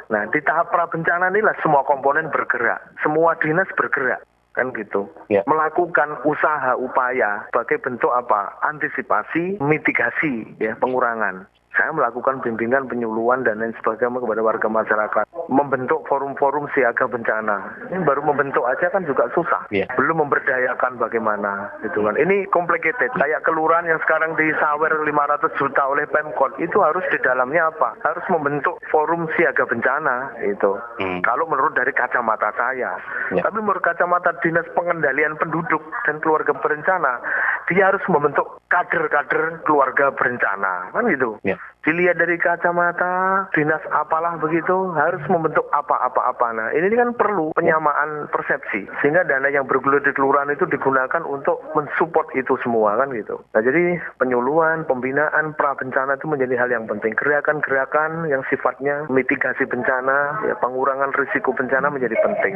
Nah, 0.07 0.23
di 0.31 0.39
tahap 0.43 0.71
pra 0.71 0.87
bencana 0.87 1.31
inilah 1.31 1.55
semua 1.63 1.83
komponen 1.83 2.31
bergerak, 2.31 2.79
semua 3.03 3.35
dinas 3.39 3.67
bergerak 3.75 4.23
kan 4.57 4.73
gitu. 4.73 5.05
Ya. 5.29 5.45
Melakukan 5.45 6.25
usaha 6.25 6.73
upaya 6.73 7.45
sebagai 7.53 7.77
bentuk 7.85 8.09
apa? 8.09 8.57
Antisipasi, 8.65 9.61
mitigasi 9.61 10.57
ya, 10.57 10.73
pengurangan 10.81 11.45
saya 11.77 11.93
melakukan 11.93 12.41
bimbingan 12.41 12.89
penyuluhan 12.89 13.45
dan 13.45 13.61
lain 13.61 13.71
sebagainya 13.79 14.17
kepada 14.17 14.41
warga 14.41 14.67
masyarakat. 14.67 15.23
Membentuk 15.47 16.03
forum-forum 16.09 16.65
siaga 16.73 17.05
bencana. 17.05 17.77
Ini 17.93 18.01
baru 18.01 18.25
membentuk 18.25 18.65
aja 18.65 18.89
kan 18.89 19.05
juga 19.05 19.29
susah. 19.31 19.69
Yeah. 19.69 19.87
Belum 19.95 20.25
memberdayakan 20.25 20.97
bagaimana 20.97 21.69
gitu 21.85 22.01
kan. 22.03 22.17
Ini 22.17 22.49
complicated. 22.49 23.13
Kayak 23.13 23.45
kelurahan 23.45 23.85
yang 23.85 24.01
sekarang 24.03 24.33
di 24.35 24.49
Sawer 24.57 24.91
500 25.05 25.61
juta 25.61 25.83
oleh 25.85 26.09
Pemkot 26.09 26.57
itu 26.57 26.81
harus 26.81 27.05
di 27.13 27.21
dalamnya 27.21 27.69
apa? 27.69 27.93
Harus 28.01 28.25
membentuk 28.33 28.81
forum 28.89 29.29
siaga 29.37 29.63
bencana 29.69 30.33
itu. 30.41 30.75
Hmm. 30.97 31.21
Kalau 31.21 31.45
menurut 31.45 31.77
dari 31.77 31.93
kacamata 31.93 32.49
saya. 32.57 32.97
Yeah. 33.29 33.45
Tapi 33.45 33.61
menurut 33.61 33.85
kacamata 33.85 34.33
Dinas 34.41 34.65
Pengendalian 34.73 35.37
Penduduk 35.37 35.85
dan 36.09 36.17
Keluarga 36.25 36.57
Berencana, 36.57 37.21
dia 37.69 37.93
harus 37.93 38.01
membentuk 38.09 38.57
kader-kader 38.73 39.61
keluarga 39.63 40.09
berencana. 40.09 40.89
Kan 40.91 41.05
gitu. 41.13 41.37
Yeah 41.45 41.61
dilihat 41.87 42.19
dari 42.19 42.35
kacamata 42.35 43.47
dinas 43.55 43.79
apalah 43.95 44.35
begitu 44.43 44.91
harus 44.91 45.23
membentuk 45.31 45.63
apa-apa-apa. 45.71 46.47
Nah 46.51 46.67
ini 46.75 46.91
kan 46.91 47.15
perlu 47.15 47.55
penyamaan 47.55 48.27
persepsi 48.27 48.91
sehingga 48.99 49.23
dana 49.23 49.47
yang 49.47 49.63
bergulir 49.63 50.03
di 50.03 50.11
kelurahan 50.11 50.51
itu 50.51 50.67
digunakan 50.67 51.23
untuk 51.23 51.63
mensupport 51.79 52.27
itu 52.35 52.59
semua 52.59 52.99
kan 52.99 53.15
gitu. 53.15 53.39
Nah 53.55 53.63
jadi 53.63 54.03
penyuluhan, 54.19 54.83
pembinaan 54.83 55.55
pra 55.55 55.79
bencana 55.79 56.19
itu 56.19 56.27
menjadi 56.27 56.59
hal 56.59 56.69
yang 56.75 56.91
penting. 56.91 57.15
Gerakan-gerakan 57.15 58.27
yang 58.27 58.43
sifatnya 58.51 59.07
mitigasi 59.07 59.63
bencana, 59.63 60.43
ya 60.43 60.59
pengurangan 60.59 61.15
risiko 61.15 61.55
bencana 61.55 61.87
menjadi 61.87 62.19
penting. 62.19 62.53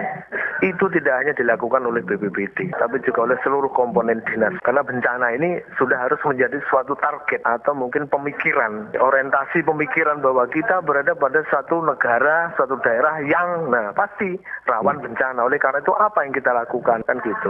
Itu 0.60 0.92
tidak 0.92 1.24
hanya 1.24 1.34
dilakukan 1.40 1.88
oleh 1.88 2.04
BPBD, 2.04 2.76
tapi 2.76 3.00
juga 3.08 3.32
oleh 3.32 3.38
seluruh 3.48 3.72
komponen 3.72 4.20
dinas. 4.28 4.60
Karena 4.60 4.84
bencana 4.84 5.32
ini 5.40 5.64
sudah 5.80 6.04
harus 6.04 6.20
menjadi 6.28 6.60
suatu 6.68 7.00
target 7.00 7.40
atau 7.48 7.72
mungkin 7.72 8.12
pemikiran 8.12 8.92
orientasi 9.02 9.66
pemikiran 9.66 10.22
bahwa 10.22 10.46
kita 10.54 10.86
berada 10.86 11.18
pada 11.18 11.42
satu 11.50 11.82
negara, 11.82 12.54
suatu 12.54 12.78
daerah 12.86 13.18
yang 13.26 13.74
nah 13.74 13.90
pasti 13.98 14.38
rawan 14.70 15.02
bencana. 15.02 15.42
Oleh 15.42 15.58
karena 15.58 15.82
itu 15.82 15.94
apa 15.98 16.22
yang 16.22 16.34
kita 16.38 16.54
lakukan 16.54 17.02
kan 17.10 17.18
gitu. 17.26 17.50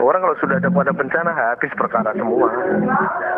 Orang 0.00 0.24
kalau 0.24 0.36
sudah 0.40 0.56
ada 0.56 0.72
pada 0.72 0.92
bencana 0.96 1.30
habis 1.36 1.72
perkara 1.76 2.16
semua. 2.16 2.48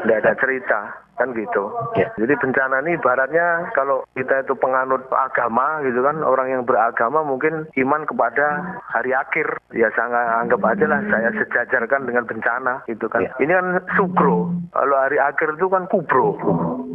Tidak 0.06 0.18
ada 0.22 0.32
cerita 0.38 1.07
kan 1.18 1.34
gitu. 1.34 1.68
Ya. 1.98 2.08
Jadi 2.16 2.34
bencana 2.38 2.80
ini 2.87 2.96
ibaratnya 2.96 3.75
kalau 3.75 4.06
kita 4.14 4.46
itu 4.46 4.54
penganut 4.56 5.04
agama 5.10 5.82
gitu 5.84 6.00
kan, 6.00 6.22
orang 6.22 6.48
yang 6.48 6.62
beragama 6.64 7.26
mungkin 7.26 7.66
iman 7.75 8.02
kepada 8.06 8.78
hari 8.88 9.12
akhir. 9.12 9.58
Ya 9.75 9.90
saya 9.92 10.40
anggap 10.40 10.62
aja 10.64 10.87
lah 10.88 11.02
saya 11.10 11.34
sejajarkan 11.34 12.06
dengan 12.08 12.25
bencana 12.25 12.87
gitu 12.87 13.10
kan. 13.10 13.26
Ya. 13.26 13.34
Ini 13.42 13.52
kan 13.52 13.68
sukro. 13.98 14.54
Kalau 14.72 14.96
hari 14.96 15.18
akhir 15.18 15.58
itu 15.58 15.66
kan 15.68 15.90
kubro. 15.90 16.38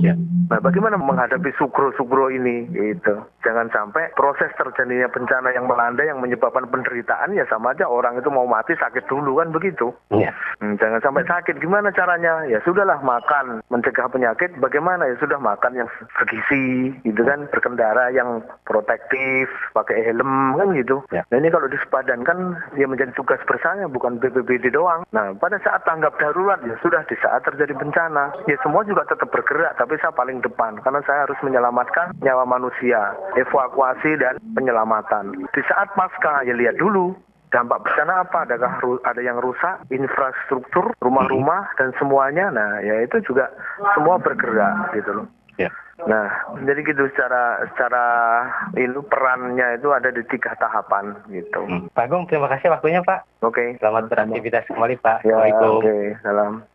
Ya. 0.01 0.18
Nah, 0.50 0.60
bagaimana 0.60 1.00
menghadapi 1.00 1.56
sukro-sukro 1.56 2.30
ini 2.30 2.68
gitu. 2.74 3.24
Jangan 3.42 3.72
sampai 3.72 4.12
proses 4.13 4.51
terjadinya 4.53 5.10
bencana 5.10 5.50
yang 5.56 5.65
melanda 5.65 6.03
yang 6.03 6.20
menyebabkan 6.20 6.68
penderitaan 6.70 7.34
ya 7.34 7.48
sama 7.50 7.74
aja 7.74 7.88
orang 7.88 8.20
itu 8.20 8.30
mau 8.30 8.46
mati 8.46 8.77
sakit 8.77 9.08
dulu 9.08 9.42
kan 9.42 9.50
begitu. 9.50 9.89
Ya. 10.13 10.30
Hmm, 10.62 10.77
jangan 10.77 11.01
sampai 11.01 11.24
sakit. 11.25 11.58
Gimana 11.58 11.89
caranya? 11.96 12.46
Ya 12.46 12.62
sudahlah 12.62 13.01
makan 13.01 13.65
mencegah 13.74 14.12
penyakit 14.13 14.53
bagaimana 14.62 15.10
ya 15.10 15.17
sudah 15.17 15.41
makan 15.41 15.74
yang 15.74 15.89
bergizi 16.13 16.93
gitu 17.01 17.22
kan 17.25 17.50
berkendara 17.50 18.13
yang 18.13 18.46
protektif 18.70 19.50
pakai 19.74 20.05
helm 20.05 20.53
kan 20.53 20.70
gitu. 20.77 21.01
Ya. 21.10 21.25
nah 21.34 21.41
ini 21.41 21.50
kalau 21.50 21.65
disepadankan 21.65 22.53
ya 22.77 22.86
menjadi 22.86 23.10
tugas 23.17 23.41
bersama 23.50 23.89
bukan 23.89 24.22
BPBD 24.22 24.70
doang. 24.70 25.01
Nah 25.10 25.34
pada 25.41 25.58
saat 25.65 25.82
tanggap 25.84 26.13
darurat 26.22 26.62
ya 26.62 26.77
sudah 26.86 27.01
di 27.10 27.17
saat 27.17 27.41
terjadi 27.41 27.74
bencana 27.74 28.29
ya 28.46 28.55
semua 28.62 28.86
juga 28.86 29.10
tetap 29.10 29.34
bergerak 29.34 29.74
tapi 29.82 29.98
saya 29.98 30.13
paling 30.13 30.39
depan 30.46 30.77
karena 30.86 31.01
saya 31.10 31.25
harus 31.25 31.39
menyelamatkan 31.41 32.13
nyawa 32.22 32.46
manusia 32.46 33.17
evakuasi 33.34 34.22
dan 34.22 34.38
penyelamatan. 34.53 35.34
Di 35.51 35.62
saat 35.65 35.89
pasca 35.98 36.46
ya 36.46 36.53
lihat 36.53 36.77
dulu 36.77 37.17
dampak 37.54 37.86
bencana 37.86 38.26
apa? 38.26 38.50
Adakah 38.50 38.82
ada 39.06 39.22
yang 39.22 39.38
rusak 39.38 39.86
infrastruktur, 39.94 40.98
rumah-rumah 41.00 41.70
dan 41.78 41.94
semuanya? 42.02 42.50
Nah, 42.50 42.82
ya 42.82 43.06
itu 43.06 43.22
juga 43.22 43.54
semua 43.94 44.18
bergerak 44.18 44.98
gitu 44.98 45.22
loh. 45.22 45.28
Ya. 45.62 45.70
Nah, 46.10 46.26
jadi 46.66 46.82
gitu 46.82 47.06
secara 47.14 47.62
secara 47.70 48.06
itu 48.74 49.00
perannya 49.06 49.78
itu 49.78 49.94
ada 49.94 50.10
di 50.10 50.26
tiga 50.26 50.58
tahapan 50.58 51.14
gitu. 51.30 51.62
Hmm. 51.62 51.86
Pak 51.94 52.10
Agung, 52.10 52.26
terima 52.26 52.50
kasih 52.50 52.74
waktunya 52.74 53.06
Pak. 53.06 53.46
Oke. 53.46 53.54
Okay. 53.54 53.68
Selamat 53.78 54.10
beraktivitas 54.10 54.66
kembali 54.66 54.98
Pak. 54.98 55.22
Ya, 55.22 55.38
Assalamualaikum. 55.38 55.72
Oke, 55.78 55.86
okay. 55.86 56.04
salam. 56.26 56.66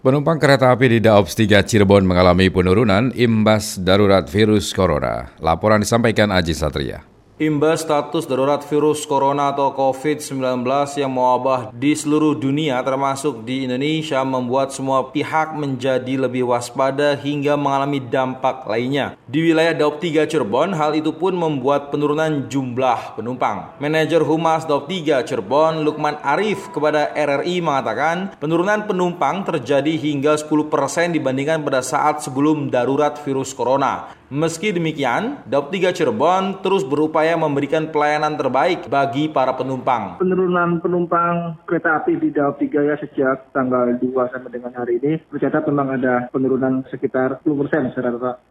Penumpang 0.00 0.40
kereta 0.40 0.72
api 0.72 0.96
di 0.96 0.98
Daops 1.04 1.36
3 1.36 1.60
Cirebon 1.60 2.08
mengalami 2.08 2.48
penurunan 2.48 3.12
imbas 3.12 3.76
darurat 3.76 4.24
virus 4.32 4.72
corona. 4.72 5.28
Laporan 5.44 5.84
disampaikan 5.84 6.32
Aji 6.32 6.56
Satria. 6.56 7.09
Imbas 7.40 7.88
status 7.88 8.28
darurat 8.28 8.60
virus 8.68 9.08
corona 9.08 9.48
atau 9.48 9.72
COVID-19 9.72 10.60
yang 11.00 11.08
mewabah 11.08 11.72
di 11.72 11.96
seluruh 11.96 12.36
dunia 12.36 12.76
termasuk 12.84 13.48
di 13.48 13.64
Indonesia 13.64 14.20
membuat 14.28 14.76
semua 14.76 15.08
pihak 15.08 15.56
menjadi 15.56 16.20
lebih 16.20 16.52
waspada 16.52 17.16
hingga 17.16 17.56
mengalami 17.56 17.96
dampak 17.96 18.68
lainnya. 18.68 19.16
Di 19.24 19.40
wilayah 19.40 19.72
Daup 19.72 20.04
3 20.04 20.28
Cirebon, 20.28 20.76
hal 20.76 20.92
itu 20.92 21.16
pun 21.16 21.32
membuat 21.32 21.88
penurunan 21.88 22.44
jumlah 22.44 23.16
penumpang. 23.16 23.72
Manajer 23.80 24.20
Humas 24.20 24.68
Daup 24.68 24.84
3 24.84 25.24
Cirebon, 25.24 25.80
Lukman 25.80 26.20
Arif 26.20 26.68
kepada 26.76 27.08
RRI 27.16 27.64
mengatakan 27.64 28.36
penurunan 28.36 28.84
penumpang 28.84 29.48
terjadi 29.48 29.96
hingga 29.96 30.36
10% 30.36 31.16
dibandingkan 31.16 31.64
pada 31.64 31.80
saat 31.80 32.20
sebelum 32.20 32.68
darurat 32.68 33.16
virus 33.24 33.56
corona. 33.56 34.19
Meski 34.30 34.70
demikian, 34.70 35.42
Daup 35.50 35.74
3 35.74 35.90
Cirebon 35.90 36.62
terus 36.62 36.86
berupaya 36.86 37.34
memberikan 37.34 37.90
pelayanan 37.90 38.38
terbaik 38.38 38.86
bagi 38.86 39.26
para 39.26 39.58
penumpang. 39.58 40.22
Penurunan 40.22 40.78
penumpang 40.78 41.58
kereta 41.66 41.98
api 41.98 42.14
di 42.14 42.30
Daup 42.30 42.62
3 42.62 42.70
ya 42.70 42.94
sejak 43.02 43.50
tanggal 43.50 43.90
2 43.98 44.06
sampai 44.30 44.50
dengan 44.54 44.70
hari 44.78 45.02
ini 45.02 45.18
tercatat 45.34 45.66
memang 45.66 45.98
ada 45.98 46.30
penurunan 46.30 46.86
sekitar 46.94 47.42
10 47.42 47.58
persen 47.58 47.90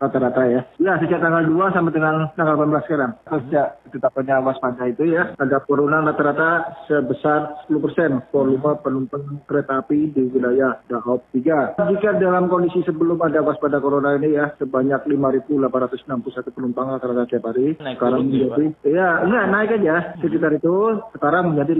rata-rata 0.03 0.43
ya. 0.51 0.67
Ya 0.83 0.99
sejak 0.99 1.23
tanggal 1.23 1.47
2 1.47 1.71
sampai 1.71 1.95
dengan 1.95 2.27
tanggal 2.35 2.59
18 2.59 2.83
sekarang. 2.83 3.11
Sejak 3.31 3.79
ditetapkannya 3.87 4.35
waspada 4.43 4.83
itu 4.83 5.15
ya 5.15 5.31
ada 5.39 5.63
penurunan 5.63 6.11
rata-rata 6.11 6.75
sebesar 6.91 7.55
10 7.71 7.79
persen 7.79 8.19
volume 8.35 8.75
penumpang 8.83 9.47
kereta 9.47 9.79
api 9.79 10.11
di 10.11 10.27
wilayah 10.27 10.75
Daup 10.91 11.23
3. 11.31 11.79
Jika 11.79 12.19
dalam 12.19 12.51
kondisi 12.51 12.83
sebelum 12.83 13.15
ada 13.23 13.39
waspada 13.39 13.79
corona 13.79 14.19
ini 14.19 14.35
ya 14.35 14.51
sebanyak 14.59 15.07
5.000 15.07 15.68
861 15.69 16.55
penumpang 16.55 16.91
rata-rata 16.91 17.29
tiap 17.29 17.45
hari. 17.49 17.77
Naik 17.79 17.97
sekarang 18.01 18.25
menjadi 18.25 18.65
ya 18.85 19.09
enggak 19.25 19.45
naik 19.53 19.71
aja 19.81 19.95
sekitar 20.19 20.51
itu 20.57 20.75
sekarang 21.15 21.53
menjadi 21.53 21.73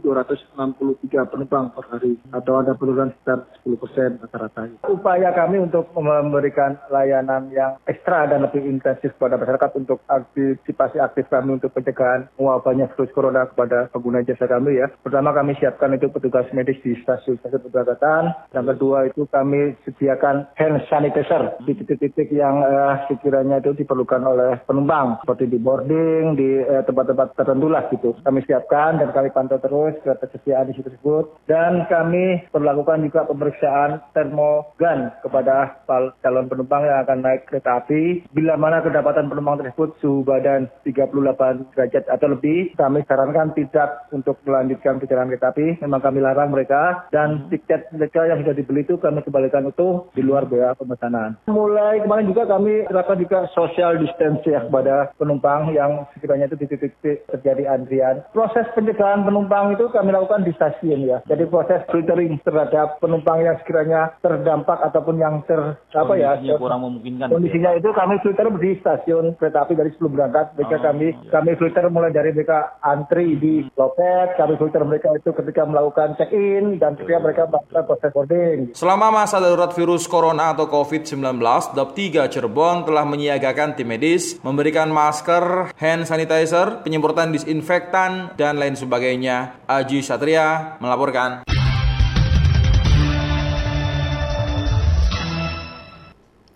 5.263 0.00 1.32
penumpang 1.32 1.64
per 1.72 1.84
hari 1.88 2.20
atau 2.30 2.52
ada 2.60 2.72
penurunan 2.76 3.10
sekitar 3.16 3.48
10 3.64 3.82
persen 3.82 4.10
rata-rata. 4.20 4.62
Upaya 4.86 5.30
kami 5.32 5.62
untuk 5.62 5.88
memberikan 5.96 6.76
layanan 6.92 7.48
yang 7.54 7.80
ekstra 7.88 8.28
dan 8.28 8.44
lebih 8.44 8.62
intensif 8.66 9.14
kepada 9.16 9.40
masyarakat 9.40 9.70
untuk 9.78 10.02
aktivasi 10.10 11.00
aktif 11.00 11.26
kami 11.32 11.56
untuk 11.56 11.72
pencegahan 11.72 12.28
wabahnya 12.36 12.90
virus 12.94 13.12
corona 13.14 13.46
kepada 13.48 13.88
pengguna 13.94 14.26
jasa 14.26 14.44
kami 14.44 14.82
ya. 14.82 14.90
Pertama 15.00 15.32
kami 15.32 15.56
siapkan 15.56 15.94
itu 15.94 16.10
petugas 16.12 16.46
medis 16.52 16.78
di 16.82 16.98
stasiun-stasiun 17.00 17.62
keberangkatan. 17.70 18.22
Yang 18.52 18.66
kedua 18.74 18.98
itu 19.08 19.22
kami 19.30 19.78
sediakan 19.86 20.50
hand 20.58 20.82
sanitizer 20.90 21.56
di 21.64 21.72
titik-titik 21.78 22.28
yang 22.34 22.60
uh, 22.60 23.06
sekiranya 23.30 23.62
itu 23.62 23.78
diperlukan 23.78 24.26
oleh 24.26 24.58
penumpang 24.66 25.22
seperti 25.22 25.46
di 25.46 25.62
boarding 25.62 26.34
di 26.34 26.66
eh, 26.66 26.82
tempat-tempat 26.82 27.38
tertentu 27.38 27.70
lah 27.70 27.86
gitu. 27.94 28.18
Kami 28.26 28.42
siapkan 28.42 28.98
dan 28.98 29.14
kami 29.14 29.30
pantau 29.30 29.62
terus 29.62 29.94
ketersediaan 30.02 30.66
di 30.66 30.74
situ 30.74 30.90
tersebut 30.90 31.46
dan 31.46 31.86
kami 31.86 32.42
perlakukan 32.50 33.06
juga 33.06 33.30
pemeriksaan 33.30 34.02
termogan 34.10 35.14
kepada 35.22 35.78
calon 36.18 36.50
penumpang 36.50 36.82
yang 36.82 37.06
akan 37.06 37.22
naik 37.22 37.46
kereta 37.46 37.78
api. 37.78 38.26
Bila 38.34 38.58
mana 38.58 38.82
kedapatan 38.82 39.30
penumpang 39.30 39.62
tersebut 39.62 39.94
suhu 40.02 40.26
badan 40.26 40.66
38 40.82 41.70
derajat 41.78 42.10
atau 42.10 42.34
lebih, 42.34 42.74
kami 42.74 43.06
sarankan 43.06 43.54
tidak 43.54 44.10
untuk 44.10 44.42
melanjutkan 44.42 44.98
perjalanan 44.98 45.30
kereta 45.30 45.54
api. 45.54 45.78
Memang 45.86 46.02
kami 46.02 46.18
larang 46.18 46.50
mereka 46.50 47.06
dan 47.14 47.46
tiket 47.46 47.94
mereka 47.94 48.26
yang 48.26 48.42
sudah 48.42 48.58
dibeli 48.58 48.82
itu 48.82 48.98
kami 48.98 49.22
kembalikan 49.22 49.70
itu 49.70 50.10
di 50.18 50.26
luar 50.26 50.50
biaya 50.50 50.74
pemesanan. 50.74 51.38
Mulai 51.46 52.02
kemarin 52.02 52.26
juga 52.26 52.42
kami 52.50 52.90
terapkan 52.90 53.19
juga 53.20 53.46
social 53.52 54.00
distancing 54.00 54.50
ya 54.50 54.66
kepada 54.66 55.14
penumpang 55.14 55.70
yang 55.70 56.08
sekiranya 56.16 56.50
itu 56.50 56.56
di 56.58 56.66
titik-titik 56.66 57.22
terjadi 57.30 57.70
antrian. 57.70 58.26
Proses 58.34 58.66
pencegahan 58.74 59.22
penumpang 59.22 59.78
itu 59.78 59.86
kami 59.94 60.10
lakukan 60.10 60.42
di 60.42 60.52
stasiun 60.56 61.06
ya. 61.06 61.18
Jadi 61.30 61.46
proses 61.46 61.86
filtering 61.86 62.42
terhadap 62.42 62.98
penumpang 62.98 63.46
yang 63.46 63.56
sekiranya 63.62 64.18
terdampak 64.18 64.82
ataupun 64.90 65.22
yang 65.22 65.46
ter 65.46 65.78
apa 65.94 66.14
ya 66.18 66.34
kurang 66.58 66.82
memungkinkan. 66.82 67.30
Kondisinya 67.30 67.78
itu 67.78 67.94
kami 67.94 68.18
filter 68.24 68.50
di 68.58 68.70
stasiun 68.82 69.38
kereta 69.38 69.62
api 69.68 69.78
dari 69.78 69.90
sebelum 69.94 70.18
berangkat. 70.18 70.58
Mereka 70.58 70.76
oh, 70.76 70.82
kami 70.82 71.06
iya. 71.14 71.30
kami 71.30 71.50
filter 71.54 71.84
mulai 71.92 72.10
dari 72.10 72.30
mereka 72.34 72.80
antri 72.82 73.38
di 73.38 73.54
loket, 73.78 74.34
kami 74.34 74.54
filter 74.58 74.82
mereka 74.82 75.08
itu 75.14 75.30
ketika 75.30 75.62
melakukan 75.68 76.18
check-in 76.18 76.82
dan 76.82 76.98
ketika 76.98 77.18
mereka 77.22 77.42
melakukan 77.46 77.84
proses 77.86 78.10
boarding. 78.10 78.58
Selama 78.74 79.12
masa 79.12 79.38
darurat 79.38 79.70
virus 79.76 80.08
corona 80.10 80.56
atau 80.56 80.66
COVID-19, 80.66 81.38
DOP 81.76 81.90
3 81.94 82.32
Cirebon 82.32 82.88
telah 82.88 82.99
menyiagakan 83.04 83.76
tim 83.76 83.88
medis, 83.88 84.40
memberikan 84.40 84.88
masker, 84.92 85.74
hand 85.76 86.08
sanitizer, 86.08 86.84
penyemprotan 86.84 87.32
disinfektan, 87.32 88.34
dan 88.34 88.56
lain 88.56 88.76
sebagainya. 88.76 89.60
Aji 89.68 90.04
Satria 90.04 90.76
melaporkan. 90.78 91.44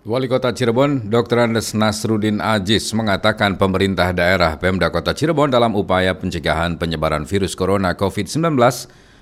Wali 0.05 0.29
Kota 0.29 0.53
Cirebon, 0.53 1.09
Dr. 1.09 1.49
Andes 1.49 1.73
Nasrudin 1.73 2.37
Ajis 2.37 2.93
mengatakan 2.93 3.57
pemerintah 3.57 4.13
daerah 4.13 4.53
Pemda 4.53 4.93
Kota 4.93 5.17
Cirebon 5.17 5.49
dalam 5.49 5.73
upaya 5.73 6.13
pencegahan 6.13 6.77
penyebaran 6.77 7.25
virus 7.25 7.57
corona 7.57 7.97
COVID-19 7.97 8.53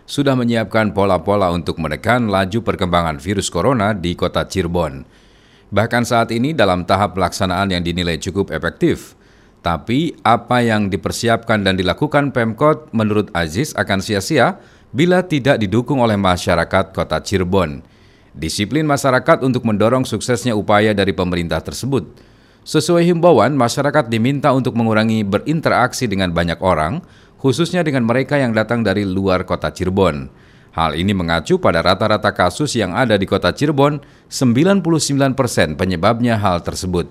sudah 0.04 0.36
menyiapkan 0.36 0.92
pola-pola 0.92 1.56
untuk 1.56 1.80
menekan 1.80 2.28
laju 2.28 2.60
perkembangan 2.68 3.16
virus 3.24 3.48
corona 3.48 3.96
di 3.96 4.12
Kota 4.20 4.44
Cirebon. 4.44 5.23
Bahkan 5.74 6.06
saat 6.06 6.30
ini 6.30 6.54
dalam 6.54 6.86
tahap 6.86 7.18
pelaksanaan 7.18 7.74
yang 7.74 7.82
dinilai 7.82 8.22
cukup 8.22 8.54
efektif. 8.54 9.18
Tapi 9.66 10.14
apa 10.22 10.62
yang 10.62 10.94
dipersiapkan 10.94 11.66
dan 11.66 11.74
dilakukan 11.74 12.30
Pemkot 12.30 12.94
menurut 12.94 13.34
Aziz 13.34 13.74
akan 13.74 13.98
sia-sia 13.98 14.62
bila 14.94 15.26
tidak 15.26 15.58
didukung 15.58 15.98
oleh 15.98 16.14
masyarakat 16.14 16.94
Kota 16.94 17.18
Cirebon. 17.18 17.82
Disiplin 18.38 18.86
masyarakat 18.86 19.42
untuk 19.42 19.66
mendorong 19.66 20.06
suksesnya 20.06 20.54
upaya 20.54 20.94
dari 20.94 21.10
pemerintah 21.10 21.58
tersebut. 21.58 22.06
Sesuai 22.62 23.10
himbauan, 23.10 23.58
masyarakat 23.58 24.14
diminta 24.14 24.54
untuk 24.54 24.78
mengurangi 24.78 25.26
berinteraksi 25.26 26.06
dengan 26.06 26.30
banyak 26.30 26.62
orang, 26.62 27.02
khususnya 27.42 27.82
dengan 27.82 28.06
mereka 28.06 28.38
yang 28.38 28.54
datang 28.54 28.86
dari 28.86 29.10
luar 29.10 29.42
kota 29.44 29.74
Cirebon. 29.74 30.30
Hal 30.74 30.98
ini 30.98 31.14
mengacu 31.14 31.62
pada 31.62 31.86
rata-rata 31.86 32.34
kasus 32.34 32.74
yang 32.74 32.98
ada 32.98 33.14
di 33.14 33.30
kota 33.30 33.54
Cirebon, 33.54 34.02
99% 34.26 35.38
persen 35.38 35.78
penyebabnya 35.78 36.42
hal 36.42 36.66
tersebut. 36.66 37.06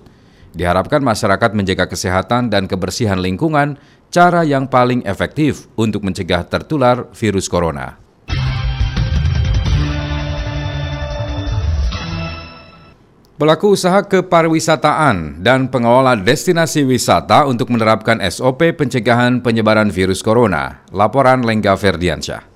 Diharapkan 0.51 0.99
masyarakat 0.99 1.55
menjaga 1.55 1.87
kesehatan 1.87 2.51
dan 2.51 2.67
kebersihan 2.67 3.23
lingkungan, 3.23 3.79
cara 4.11 4.43
yang 4.43 4.67
paling 4.67 5.07
efektif 5.07 5.71
untuk 5.79 6.03
mencegah 6.03 6.43
tertular 6.43 7.07
virus 7.15 7.47
corona. 7.47 8.03
Pelaku 13.33 13.73
usaha 13.73 14.03
kepariwisataan 14.05 15.41
dan 15.41 15.71
pengelola 15.71 16.19
destinasi 16.19 16.85
wisata 16.85 17.49
untuk 17.49 17.71
menerapkan 17.71 18.21
SOP 18.27 18.75
pencegahan 18.75 19.41
penyebaran 19.41 19.89
virus 19.89 20.21
corona. 20.21 20.85
Laporan 20.93 21.41
Lengga 21.41 21.73
Ferdiansyah. 21.73 22.52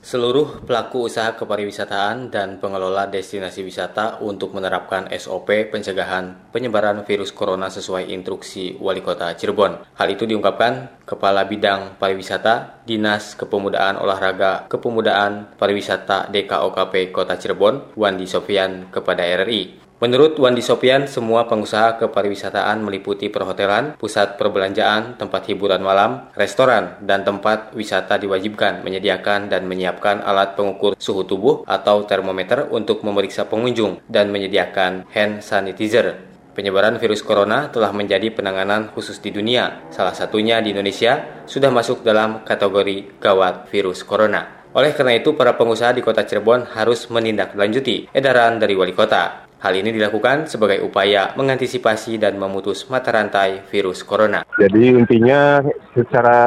Seluruh 0.00 0.64
pelaku 0.64 1.12
usaha 1.12 1.36
kepariwisataan 1.36 2.32
dan 2.32 2.56
pengelola 2.56 3.04
destinasi 3.04 3.60
wisata 3.60 4.16
untuk 4.24 4.56
menerapkan 4.56 5.04
SOP 5.12 5.68
pencegahan 5.68 6.48
penyebaran 6.48 7.04
virus 7.04 7.36
corona 7.36 7.68
sesuai 7.68 8.08
instruksi 8.08 8.80
Wali 8.80 9.04
Kota 9.04 9.36
Cirebon. 9.36 9.84
Hal 10.00 10.08
itu 10.08 10.24
diungkapkan 10.24 11.04
Kepala 11.04 11.44
Bidang 11.44 12.00
Pariwisata 12.00 12.80
Dinas 12.88 13.36
Kepemudaan 13.36 14.00
Olahraga 14.00 14.64
Kepemudaan 14.72 15.52
Pariwisata 15.60 16.32
DKOKP 16.32 17.12
Kota 17.12 17.36
Cirebon, 17.36 17.92
Wandi 17.92 18.24
Sofian 18.24 18.88
kepada 18.88 19.20
RRI. 19.20 19.79
Menurut 20.00 20.40
Wandi 20.40 20.64
Sopian, 20.64 21.04
semua 21.04 21.44
pengusaha 21.44 22.00
kepariwisataan 22.00 22.80
meliputi 22.80 23.28
perhotelan, 23.28 24.00
pusat 24.00 24.40
perbelanjaan, 24.40 25.20
tempat 25.20 25.44
hiburan 25.52 25.84
malam, 25.84 26.32
restoran, 26.32 26.96
dan 27.04 27.20
tempat 27.20 27.76
wisata 27.76 28.16
diwajibkan 28.16 28.80
menyediakan 28.80 29.52
dan 29.52 29.68
menyiapkan 29.68 30.24
alat 30.24 30.56
pengukur 30.56 30.96
suhu 30.96 31.28
tubuh 31.28 31.68
atau 31.68 32.08
termometer 32.08 32.72
untuk 32.72 33.04
memeriksa 33.04 33.44
pengunjung 33.44 34.00
dan 34.08 34.32
menyediakan 34.32 35.04
hand 35.12 35.44
sanitizer. 35.44 36.16
Penyebaran 36.56 36.96
virus 36.96 37.20
corona 37.20 37.68
telah 37.68 37.92
menjadi 37.92 38.32
penanganan 38.32 38.88
khusus 38.96 39.20
di 39.20 39.28
dunia. 39.28 39.84
Salah 39.92 40.16
satunya 40.16 40.64
di 40.64 40.72
Indonesia 40.72 41.44
sudah 41.44 41.68
masuk 41.68 42.00
dalam 42.00 42.40
kategori 42.48 43.20
gawat 43.20 43.68
virus 43.68 44.00
corona. 44.08 44.64
Oleh 44.72 44.96
karena 44.96 45.20
itu, 45.20 45.36
para 45.36 45.60
pengusaha 45.60 45.92
di 45.92 46.00
kota 46.00 46.24
Cirebon 46.24 46.72
harus 46.72 47.04
menindaklanjuti 47.12 48.08
edaran 48.16 48.56
dari 48.56 48.72
wali 48.72 48.96
kota. 48.96 49.49
Hal 49.60 49.76
ini 49.76 49.92
dilakukan 49.92 50.48
sebagai 50.48 50.80
upaya 50.80 51.36
mengantisipasi 51.36 52.16
dan 52.16 52.40
memutus 52.40 52.88
mata 52.88 53.12
rantai 53.12 53.60
virus 53.68 54.00
corona. 54.00 54.40
Jadi 54.56 54.96
intinya 54.96 55.60
secara 55.92 56.40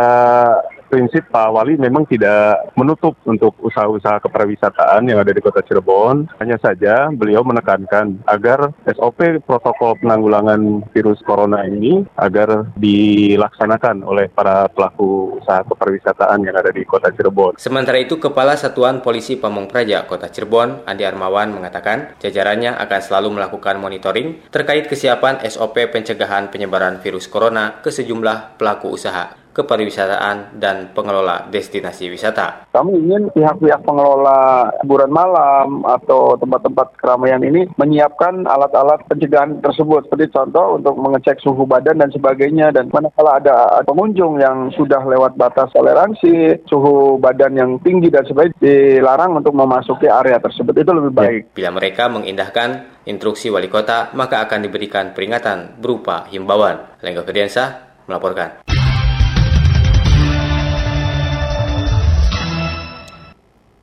prinsip 0.94 1.26
Pak 1.34 1.50
Wali 1.50 1.74
memang 1.74 2.06
tidak 2.06 2.70
menutup 2.78 3.18
untuk 3.26 3.58
usaha-usaha 3.66 4.22
kepariwisataan 4.30 5.10
yang 5.10 5.18
ada 5.18 5.34
di 5.34 5.42
Kota 5.42 5.66
Cirebon. 5.66 6.30
Hanya 6.38 6.62
saja 6.62 7.10
beliau 7.10 7.42
menekankan 7.42 8.22
agar 8.30 8.70
SOP 8.86 9.42
protokol 9.42 9.98
penanggulangan 9.98 10.86
virus 10.94 11.18
corona 11.26 11.66
ini 11.66 12.06
agar 12.22 12.70
dilaksanakan 12.78 14.06
oleh 14.06 14.30
para 14.30 14.70
pelaku 14.70 15.42
usaha 15.42 15.66
kepariwisataan 15.66 16.46
yang 16.46 16.54
ada 16.62 16.70
di 16.70 16.86
Kota 16.86 17.10
Cirebon. 17.10 17.58
Sementara 17.58 17.98
itu, 17.98 18.22
Kepala 18.22 18.54
Satuan 18.54 19.02
Polisi 19.02 19.34
Pamung 19.34 19.66
Praja 19.66 20.06
Kota 20.06 20.30
Cirebon, 20.30 20.86
Andi 20.86 21.10
Armawan 21.10 21.58
mengatakan 21.58 22.14
jajarannya 22.22 22.78
akan 22.78 23.02
selalu 23.02 23.42
melakukan 23.42 23.82
monitoring 23.82 24.46
terkait 24.54 24.86
kesiapan 24.86 25.42
SOP 25.50 25.90
pencegahan 25.90 26.54
penyebaran 26.54 27.02
virus 27.02 27.26
corona 27.26 27.82
ke 27.82 27.90
sejumlah 27.90 28.62
pelaku 28.62 28.94
usaha 28.94 29.43
kepariwisataan 29.54 30.58
dan 30.58 30.92
pengelola 30.92 31.48
destinasi 31.54 32.10
wisata. 32.10 32.68
Kami 32.74 32.98
ingin 32.98 33.30
pihak-pihak 33.32 33.86
pengelola 33.86 34.74
hiburan 34.82 35.14
malam 35.14 35.86
atau 35.86 36.36
tempat-tempat 36.42 36.98
keramaian 36.98 37.42
ini 37.46 37.70
menyiapkan 37.78 38.50
alat-alat 38.50 39.06
pencegahan 39.08 39.62
tersebut 39.62 40.10
seperti 40.10 40.34
contoh 40.34 40.82
untuk 40.82 40.98
mengecek 40.98 41.40
suhu 41.40 41.64
badan 41.70 42.02
dan 42.02 42.10
sebagainya 42.10 42.74
dan 42.74 42.90
manakala 42.90 43.38
ada 43.38 43.80
pengunjung 43.86 44.42
yang 44.42 44.74
sudah 44.74 45.06
lewat 45.06 45.38
batas 45.38 45.70
toleransi, 45.72 46.66
suhu 46.66 47.22
badan 47.22 47.54
yang 47.56 47.72
tinggi 47.86 48.10
dan 48.10 48.26
sebagainya 48.26 48.58
dilarang 48.60 49.38
untuk 49.40 49.54
memasuki 49.54 50.10
area 50.10 50.42
tersebut 50.42 50.74
itu 50.76 50.92
lebih 50.92 51.14
baik. 51.14 51.42
Bila 51.54 51.70
mereka 51.72 52.10
mengindahkan 52.10 53.04
instruksi 53.06 53.54
wali 53.54 53.70
kota, 53.70 54.12
maka 54.18 54.44
akan 54.44 54.60
diberikan 54.66 55.14
peringatan 55.14 55.80
berupa 55.80 56.28
himbauan. 56.32 57.00
Lengga 57.00 57.24
Ferdiansa 57.24 57.94
melaporkan. 58.08 58.83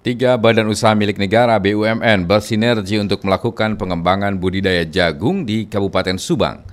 Tiga 0.00 0.40
badan 0.40 0.64
usaha 0.72 0.96
milik 0.96 1.20
negara 1.20 1.60
BUMN 1.60 2.24
bersinergi 2.24 2.96
untuk 2.96 3.20
melakukan 3.20 3.76
pengembangan 3.76 4.32
budidaya 4.40 4.80
jagung 4.88 5.44
di 5.44 5.68
Kabupaten 5.68 6.16
Subang. 6.16 6.64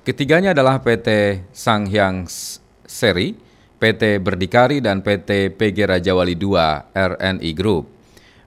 Ketiganya 0.00 0.56
adalah 0.56 0.80
PT 0.80 1.44
Sanghyang 1.52 2.24
Seri, 2.88 3.36
PT 3.76 4.24
Berdikari, 4.24 4.80
dan 4.80 5.04
PT 5.04 5.60
PG 5.60 5.92
Raja 5.92 6.16
Wali 6.16 6.32
II 6.32 6.56
RNI 6.96 7.50
Group. 7.52 7.84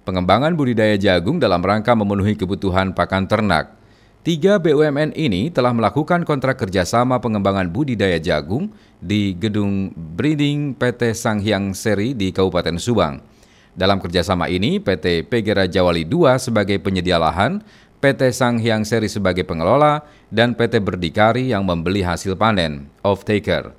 Pengembangan 0.02 0.58
budidaya 0.58 0.98
jagung 0.98 1.38
dalam 1.38 1.62
rangka 1.62 1.93
memenuhi 1.93 2.34
kebutuhan 2.34 2.98
pakan 2.98 3.30
ternak. 3.30 3.78
Tiga 4.26 4.58
BUMN 4.58 5.13
ini 5.13 5.54
telah 5.54 5.78
melakukan 5.78 6.26
kontrak 6.26 6.58
kerjasama 6.58 7.22
pengembangan 7.22 7.69
budidaya 7.69 8.17
jagung 8.17 8.74
di 8.98 9.38
gedung 9.38 9.93
breeding 9.93 10.74
PT 10.74 11.13
Sanghyang 11.13 11.78
Seri 11.78 12.17
di 12.17 12.34
Kabupaten 12.34 12.82
Subang. 12.82 13.33
Dalam 13.74 13.98
kerjasama 13.98 14.54
ini, 14.54 14.78
PT 14.78 15.26
PG 15.26 15.48
Raja 15.58 15.82
Wali 15.82 16.06
II 16.06 16.30
sebagai 16.38 16.78
penyedia 16.78 17.18
lahan, 17.18 17.66
PT 17.98 18.30
Sanghyang 18.30 18.86
Seri 18.86 19.10
sebagai 19.10 19.42
pengelola, 19.42 20.06
dan 20.30 20.54
PT 20.54 20.78
Berdikari 20.78 21.50
yang 21.50 21.66
membeli 21.66 22.06
hasil 22.06 22.38
panen, 22.38 22.86
off-taker. 23.02 23.74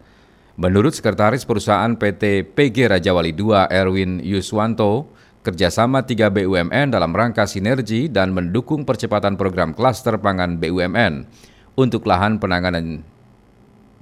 Menurut 0.58 0.98
Sekretaris 0.98 1.46
Perusahaan 1.46 1.94
PT 1.94 2.54
PG 2.58 2.90
Raja 2.90 3.14
Wali 3.14 3.30
II 3.30 3.54
Erwin 3.70 4.18
Yuswanto, 4.18 5.06
kerjasama 5.46 6.02
3 6.02 6.30
BUMN 6.30 6.90
dalam 6.90 7.12
rangka 7.12 7.44
sinergi 7.44 8.08
dan 8.10 8.32
mendukung 8.32 8.82
percepatan 8.82 9.36
program 9.36 9.76
klaster 9.76 10.16
pangan 10.18 10.56
BUMN 10.56 11.28
untuk 11.76 12.08
lahan 12.08 12.40
penanganan 12.40 13.04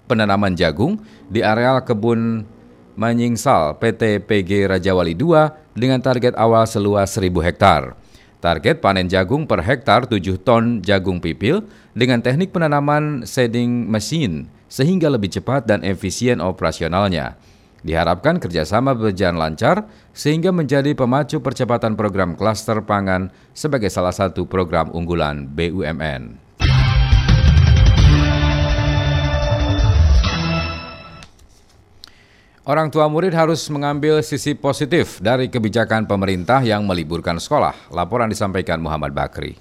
penanaman 0.06 0.54
jagung 0.54 1.02
di 1.26 1.42
areal 1.42 1.82
kebun 1.82 2.46
Manyingsal 2.92 3.80
PT 3.80 4.22
PG 4.28 4.68
Raja 4.68 4.92
Wali 4.92 5.16
II 5.16 5.61
dengan 5.72 6.00
target 6.00 6.36
awal 6.36 6.68
seluas 6.68 7.12
1000 7.12 7.32
hektar. 7.44 7.96
Target 8.42 8.82
panen 8.82 9.06
jagung 9.06 9.46
per 9.46 9.62
hektar 9.62 10.10
7 10.10 10.18
ton 10.42 10.82
jagung 10.82 11.22
pipil 11.22 11.62
dengan 11.94 12.18
teknik 12.18 12.50
penanaman 12.50 13.22
seeding 13.22 13.86
machine 13.86 14.50
sehingga 14.66 15.06
lebih 15.06 15.30
cepat 15.30 15.68
dan 15.68 15.86
efisien 15.86 16.42
operasionalnya. 16.42 17.38
Diharapkan 17.82 18.38
kerjasama 18.38 18.94
berjalan 18.94 19.38
lancar 19.38 19.86
sehingga 20.14 20.54
menjadi 20.54 20.94
pemacu 20.94 21.42
percepatan 21.42 21.98
program 21.98 22.38
klaster 22.38 22.78
pangan 22.82 23.30
sebagai 23.54 23.90
salah 23.90 24.14
satu 24.14 24.46
program 24.46 24.90
unggulan 24.94 25.50
BUMN. 25.50 26.51
Orang 32.62 32.94
tua 32.94 33.10
murid 33.10 33.34
harus 33.34 33.66
mengambil 33.74 34.22
sisi 34.22 34.54
positif 34.54 35.18
dari 35.18 35.50
kebijakan 35.50 36.06
pemerintah 36.06 36.62
yang 36.62 36.86
meliburkan 36.86 37.42
sekolah. 37.42 37.90
Laporan 37.90 38.30
disampaikan 38.30 38.78
Muhammad 38.78 39.10
Bakri 39.10 39.58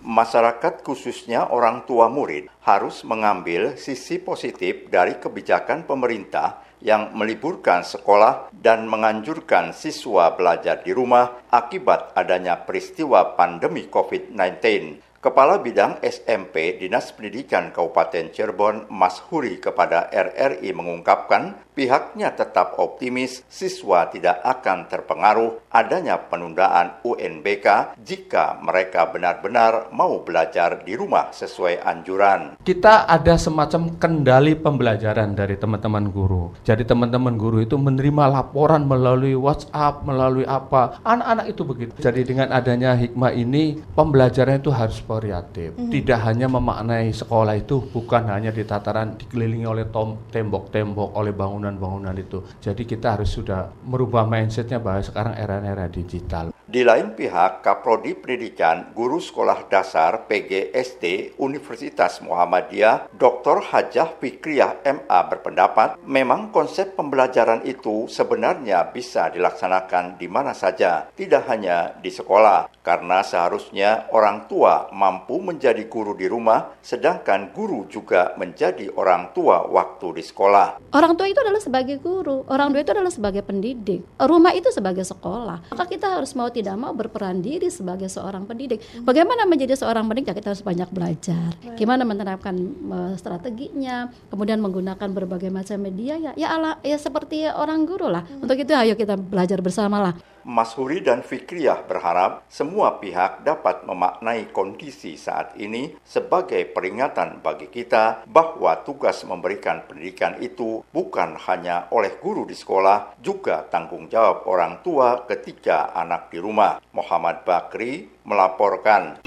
masyarakat 0.00 0.80
khususnya 0.80 1.52
orang 1.52 1.84
tua 1.84 2.08
murid 2.08 2.48
harus 2.64 3.04
mengambil 3.04 3.76
sisi 3.76 4.16
positif 4.16 4.88
dari 4.88 5.20
kebijakan 5.20 5.84
pemerintah 5.84 6.64
yang 6.80 7.12
meliburkan 7.12 7.84
sekolah 7.84 8.48
dan 8.56 8.88
menganjurkan 8.88 9.76
siswa 9.76 10.32
belajar 10.32 10.80
di 10.80 10.96
rumah 10.96 11.44
akibat 11.52 12.16
adanya 12.16 12.56
peristiwa 12.64 13.36
pandemi 13.36 13.84
COVID-19. 13.92 14.96
Kepala 15.20 15.60
Bidang 15.60 16.00
SMP 16.00 16.80
Dinas 16.80 17.12
Pendidikan 17.12 17.76
Kabupaten 17.76 18.32
Cirebon 18.32 18.88
Mas 18.88 19.20
Huri 19.28 19.60
kepada 19.60 20.08
RRI 20.08 20.72
mengungkapkan 20.72 21.60
pihaknya 21.80 22.36
tetap 22.36 22.76
optimis 22.76 23.40
siswa 23.48 24.04
tidak 24.12 24.44
akan 24.44 24.84
terpengaruh 24.84 25.72
adanya 25.72 26.20
penundaan 26.20 27.00
UNBK 27.00 27.96
jika 27.96 28.60
mereka 28.60 29.08
benar-benar 29.08 29.88
mau 29.88 30.20
belajar 30.20 30.84
di 30.84 30.92
rumah 30.92 31.32
sesuai 31.32 31.80
anjuran. 31.80 32.60
Kita 32.60 33.08
ada 33.08 33.40
semacam 33.40 33.96
kendali 33.96 34.60
pembelajaran 34.60 35.32
dari 35.32 35.56
teman-teman 35.56 36.12
guru. 36.12 36.52
Jadi 36.68 36.84
teman-teman 36.84 37.40
guru 37.40 37.64
itu 37.64 37.80
menerima 37.80 38.28
laporan 38.28 38.84
melalui 38.84 39.32
WhatsApp, 39.32 40.04
melalui 40.04 40.44
apa. 40.44 41.00
Anak-anak 41.00 41.46
itu 41.48 41.62
begitu. 41.64 41.92
Jadi 41.96 42.28
dengan 42.28 42.52
adanya 42.52 42.92
hikmah 42.92 43.32
ini 43.32 43.80
pembelajaran 43.96 44.60
itu 44.60 44.68
harus 44.68 45.00
variatif. 45.00 45.80
Mm 45.80 45.88
-hmm. 45.88 45.92
Tidak 45.96 46.20
hanya 46.28 46.46
memaknai 46.52 47.08
sekolah 47.08 47.56
itu 47.56 47.80
bukan 47.88 48.28
hanya 48.28 48.52
di 48.52 48.68
tataran 48.68 49.16
dikelilingi 49.16 49.64
oleh 49.64 49.88
tembok-tembok, 50.28 51.16
oleh 51.16 51.32
bangunan-bangunan 51.76 52.16
itu. 52.18 52.42
Jadi 52.58 52.82
kita 52.88 53.18
harus 53.18 53.30
sudah 53.30 53.70
merubah 53.86 54.26
mindsetnya 54.26 54.82
bahwa 54.82 55.04
sekarang 55.04 55.34
era-era 55.38 55.86
digital. 55.86 56.50
Di 56.70 56.86
lain 56.86 57.18
pihak, 57.18 57.66
Kaprodi 57.66 58.14
Pendidikan 58.14 58.94
Guru 58.94 59.18
Sekolah 59.18 59.66
Dasar 59.66 60.30
PGSD 60.30 61.34
Universitas 61.34 62.22
Muhammadiyah 62.22 63.10
Dr. 63.10 63.58
Hajah 63.58 64.14
Fikriyah 64.22 64.78
MA 64.86 65.20
berpendapat 65.26 65.98
memang 66.06 66.54
konsep 66.54 66.94
pembelajaran 66.94 67.66
itu 67.66 68.06
sebenarnya 68.06 68.86
bisa 68.86 69.34
dilaksanakan 69.34 70.14
di 70.14 70.30
mana 70.30 70.54
saja, 70.54 71.10
tidak 71.18 71.50
hanya 71.50 71.98
di 71.98 72.14
sekolah, 72.14 72.70
karena 72.86 73.26
seharusnya 73.26 74.06
orang 74.14 74.46
tua 74.46 74.94
mampu 74.94 75.42
menjadi 75.42 75.82
guru 75.90 76.14
di 76.14 76.30
rumah, 76.30 76.78
sedangkan 76.86 77.50
guru 77.50 77.90
juga 77.90 78.38
menjadi 78.38 78.94
orang 78.94 79.34
tua 79.34 79.66
waktu 79.66 80.14
di 80.14 80.22
sekolah. 80.22 80.94
Orang 80.94 81.18
tua 81.18 81.26
itu 81.26 81.42
adalah 81.42 81.58
sebagai 81.58 81.98
guru, 81.98 82.46
orang 82.46 82.70
tua 82.70 82.86
itu 82.86 82.94
adalah 82.94 83.10
sebagai 83.10 83.42
pendidik, 83.42 84.06
rumah 84.22 84.54
itu 84.54 84.70
sebagai 84.70 85.02
sekolah. 85.02 85.74
Maka 85.74 85.90
kita 85.90 86.14
harus 86.14 86.30
mau 86.38 86.46
tidak 86.60 86.76
mau 86.76 86.92
berperan 86.92 87.40
diri 87.40 87.72
sebagai 87.72 88.06
seorang 88.12 88.44
pendidik. 88.44 88.84
Bagaimana 89.02 89.48
menjadi 89.48 89.74
seorang 89.74 90.04
pendidik? 90.04 90.30
Ya 90.30 90.34
kita 90.36 90.52
harus 90.52 90.62
banyak 90.62 90.88
belajar. 90.92 91.50
Gimana 91.74 92.04
menerapkan 92.04 92.54
uh, 92.92 93.14
strateginya, 93.16 94.12
kemudian 94.28 94.60
menggunakan 94.60 95.08
berbagai 95.10 95.48
macam 95.48 95.80
media 95.80 96.20
ya 96.20 96.32
ya 96.36 96.48
ala 96.52 96.76
ya 96.84 97.00
seperti 97.00 97.48
orang 97.48 97.88
guru 97.88 98.12
lah. 98.12 98.22
Hmm. 98.28 98.44
Untuk 98.44 98.60
itu 98.60 98.72
ayo 98.76 98.94
kita 98.94 99.16
belajar 99.16 99.58
bersama 99.64 99.98
lah. 99.98 100.14
Mas 100.44 100.72
Huri 100.72 101.04
dan 101.04 101.20
Fikriyah 101.20 101.84
berharap 101.84 102.44
semua 102.48 102.96
pihak 102.96 103.44
dapat 103.44 103.84
memaknai 103.84 104.48
kondisi 104.48 105.20
saat 105.20 105.52
ini 105.60 105.92
sebagai 106.00 106.64
peringatan 106.72 107.44
bagi 107.44 107.68
kita 107.68 108.24
bahwa 108.24 108.80
tugas 108.80 109.20
memberikan 109.28 109.84
pendidikan 109.84 110.40
itu 110.40 110.80
bukan 110.88 111.36
hanya 111.44 111.92
oleh 111.92 112.16
guru 112.16 112.48
di 112.48 112.56
sekolah, 112.56 113.20
juga 113.20 113.68
tanggung 113.68 114.08
jawab 114.08 114.48
orang 114.48 114.80
tua 114.80 115.28
ketika 115.28 115.92
anak 115.92 116.32
di 116.32 116.40
rumah. 116.40 116.80
Muhammad 116.96 117.44
Bakri 117.44 118.08
melaporkan. 118.24 119.20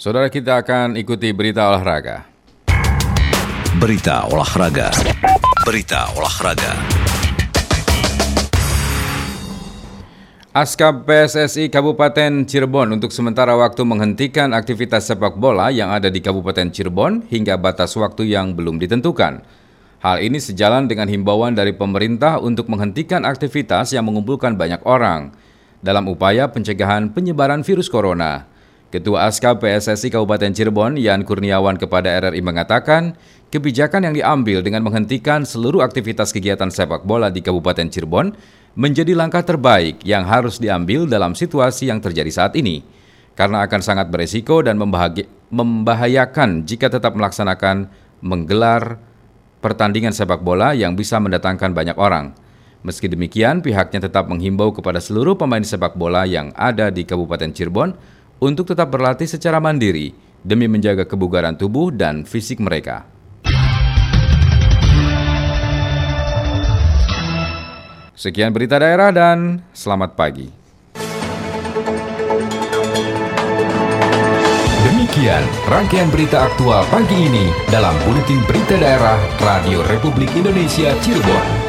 Saudara 0.00 0.32
kita 0.32 0.64
akan 0.64 0.96
ikuti 0.96 1.28
berita 1.36 1.68
olahraga. 1.68 2.24
Berita 3.76 4.24
olahraga. 4.32 4.88
Berita 5.70 6.10
olahraga. 6.18 6.74
Askap 10.50 11.06
PSSI 11.06 11.70
Kabupaten 11.70 12.42
Cirebon 12.42 12.90
untuk 12.98 13.14
sementara 13.14 13.54
waktu 13.54 13.78
menghentikan 13.86 14.50
aktivitas 14.50 15.06
sepak 15.06 15.38
bola 15.38 15.70
yang 15.70 15.94
ada 15.94 16.10
di 16.10 16.18
Kabupaten 16.18 16.74
Cirebon 16.74 17.30
hingga 17.30 17.54
batas 17.54 17.94
waktu 17.94 18.34
yang 18.34 18.58
belum 18.58 18.82
ditentukan. 18.82 19.46
Hal 20.02 20.18
ini 20.18 20.42
sejalan 20.42 20.90
dengan 20.90 21.06
himbauan 21.06 21.54
dari 21.54 21.70
pemerintah 21.70 22.42
untuk 22.42 22.66
menghentikan 22.66 23.22
aktivitas 23.22 23.94
yang 23.94 24.10
mengumpulkan 24.10 24.58
banyak 24.58 24.82
orang 24.82 25.30
dalam 25.86 26.10
upaya 26.10 26.50
pencegahan 26.50 27.14
penyebaran 27.14 27.62
virus 27.62 27.86
corona. 27.86 28.42
Ketua 28.90 29.30
Askap 29.30 29.62
PSSI 29.62 30.10
Kabupaten 30.10 30.50
Cirebon, 30.50 30.98
Yan 30.98 31.22
Kurniawan 31.22 31.78
kepada 31.78 32.10
RRI 32.26 32.42
mengatakan, 32.42 33.14
kebijakan 33.54 34.10
yang 34.10 34.14
diambil 34.18 34.66
dengan 34.66 34.82
menghentikan 34.82 35.46
seluruh 35.46 35.86
aktivitas 35.86 36.34
kegiatan 36.34 36.66
sepak 36.74 37.06
bola 37.06 37.30
di 37.30 37.38
Kabupaten 37.38 37.86
Cirebon 37.86 38.34
menjadi 38.74 39.14
langkah 39.14 39.46
terbaik 39.46 40.02
yang 40.02 40.26
harus 40.26 40.58
diambil 40.58 41.06
dalam 41.06 41.38
situasi 41.38 41.86
yang 41.86 42.02
terjadi 42.02 42.34
saat 42.34 42.58
ini, 42.58 42.82
karena 43.38 43.62
akan 43.62 43.78
sangat 43.78 44.10
beresiko 44.10 44.58
dan 44.58 44.74
membahayakan 45.54 46.66
jika 46.66 46.90
tetap 46.90 47.14
melaksanakan 47.14 47.86
menggelar 48.26 48.98
pertandingan 49.62 50.10
sepak 50.10 50.42
bola 50.42 50.74
yang 50.74 50.98
bisa 50.98 51.22
mendatangkan 51.22 51.70
banyak 51.70 51.94
orang. 51.94 52.34
Meski 52.82 53.06
demikian, 53.06 53.62
pihaknya 53.62 54.10
tetap 54.10 54.26
menghimbau 54.26 54.74
kepada 54.74 54.98
seluruh 54.98 55.38
pemain 55.38 55.62
sepak 55.62 55.94
bola 55.94 56.26
yang 56.26 56.50
ada 56.58 56.90
di 56.90 57.06
Kabupaten 57.06 57.54
Cirebon 57.54 58.18
untuk 58.40 58.72
tetap 58.72 58.88
berlatih 58.88 59.28
secara 59.28 59.60
mandiri 59.60 60.16
demi 60.40 60.64
menjaga 60.66 61.04
kebugaran 61.04 61.54
tubuh 61.54 61.92
dan 61.92 62.24
fisik 62.24 62.58
mereka. 62.58 63.04
Sekian 68.16 68.52
berita 68.52 68.76
daerah 68.76 69.08
dan 69.12 69.64
selamat 69.72 70.12
pagi. 70.12 70.48
Demikian 74.84 75.40
rangkaian 75.68 76.12
berita 76.12 76.44
aktual 76.44 76.84
pagi 76.92 77.16
ini 77.16 77.48
dalam 77.72 77.96
Buletin 78.04 78.44
Berita 78.44 78.76
Daerah 78.76 79.16
Radio 79.40 79.80
Republik 79.88 80.36
Indonesia 80.36 80.92
Cirebon. 81.00 81.59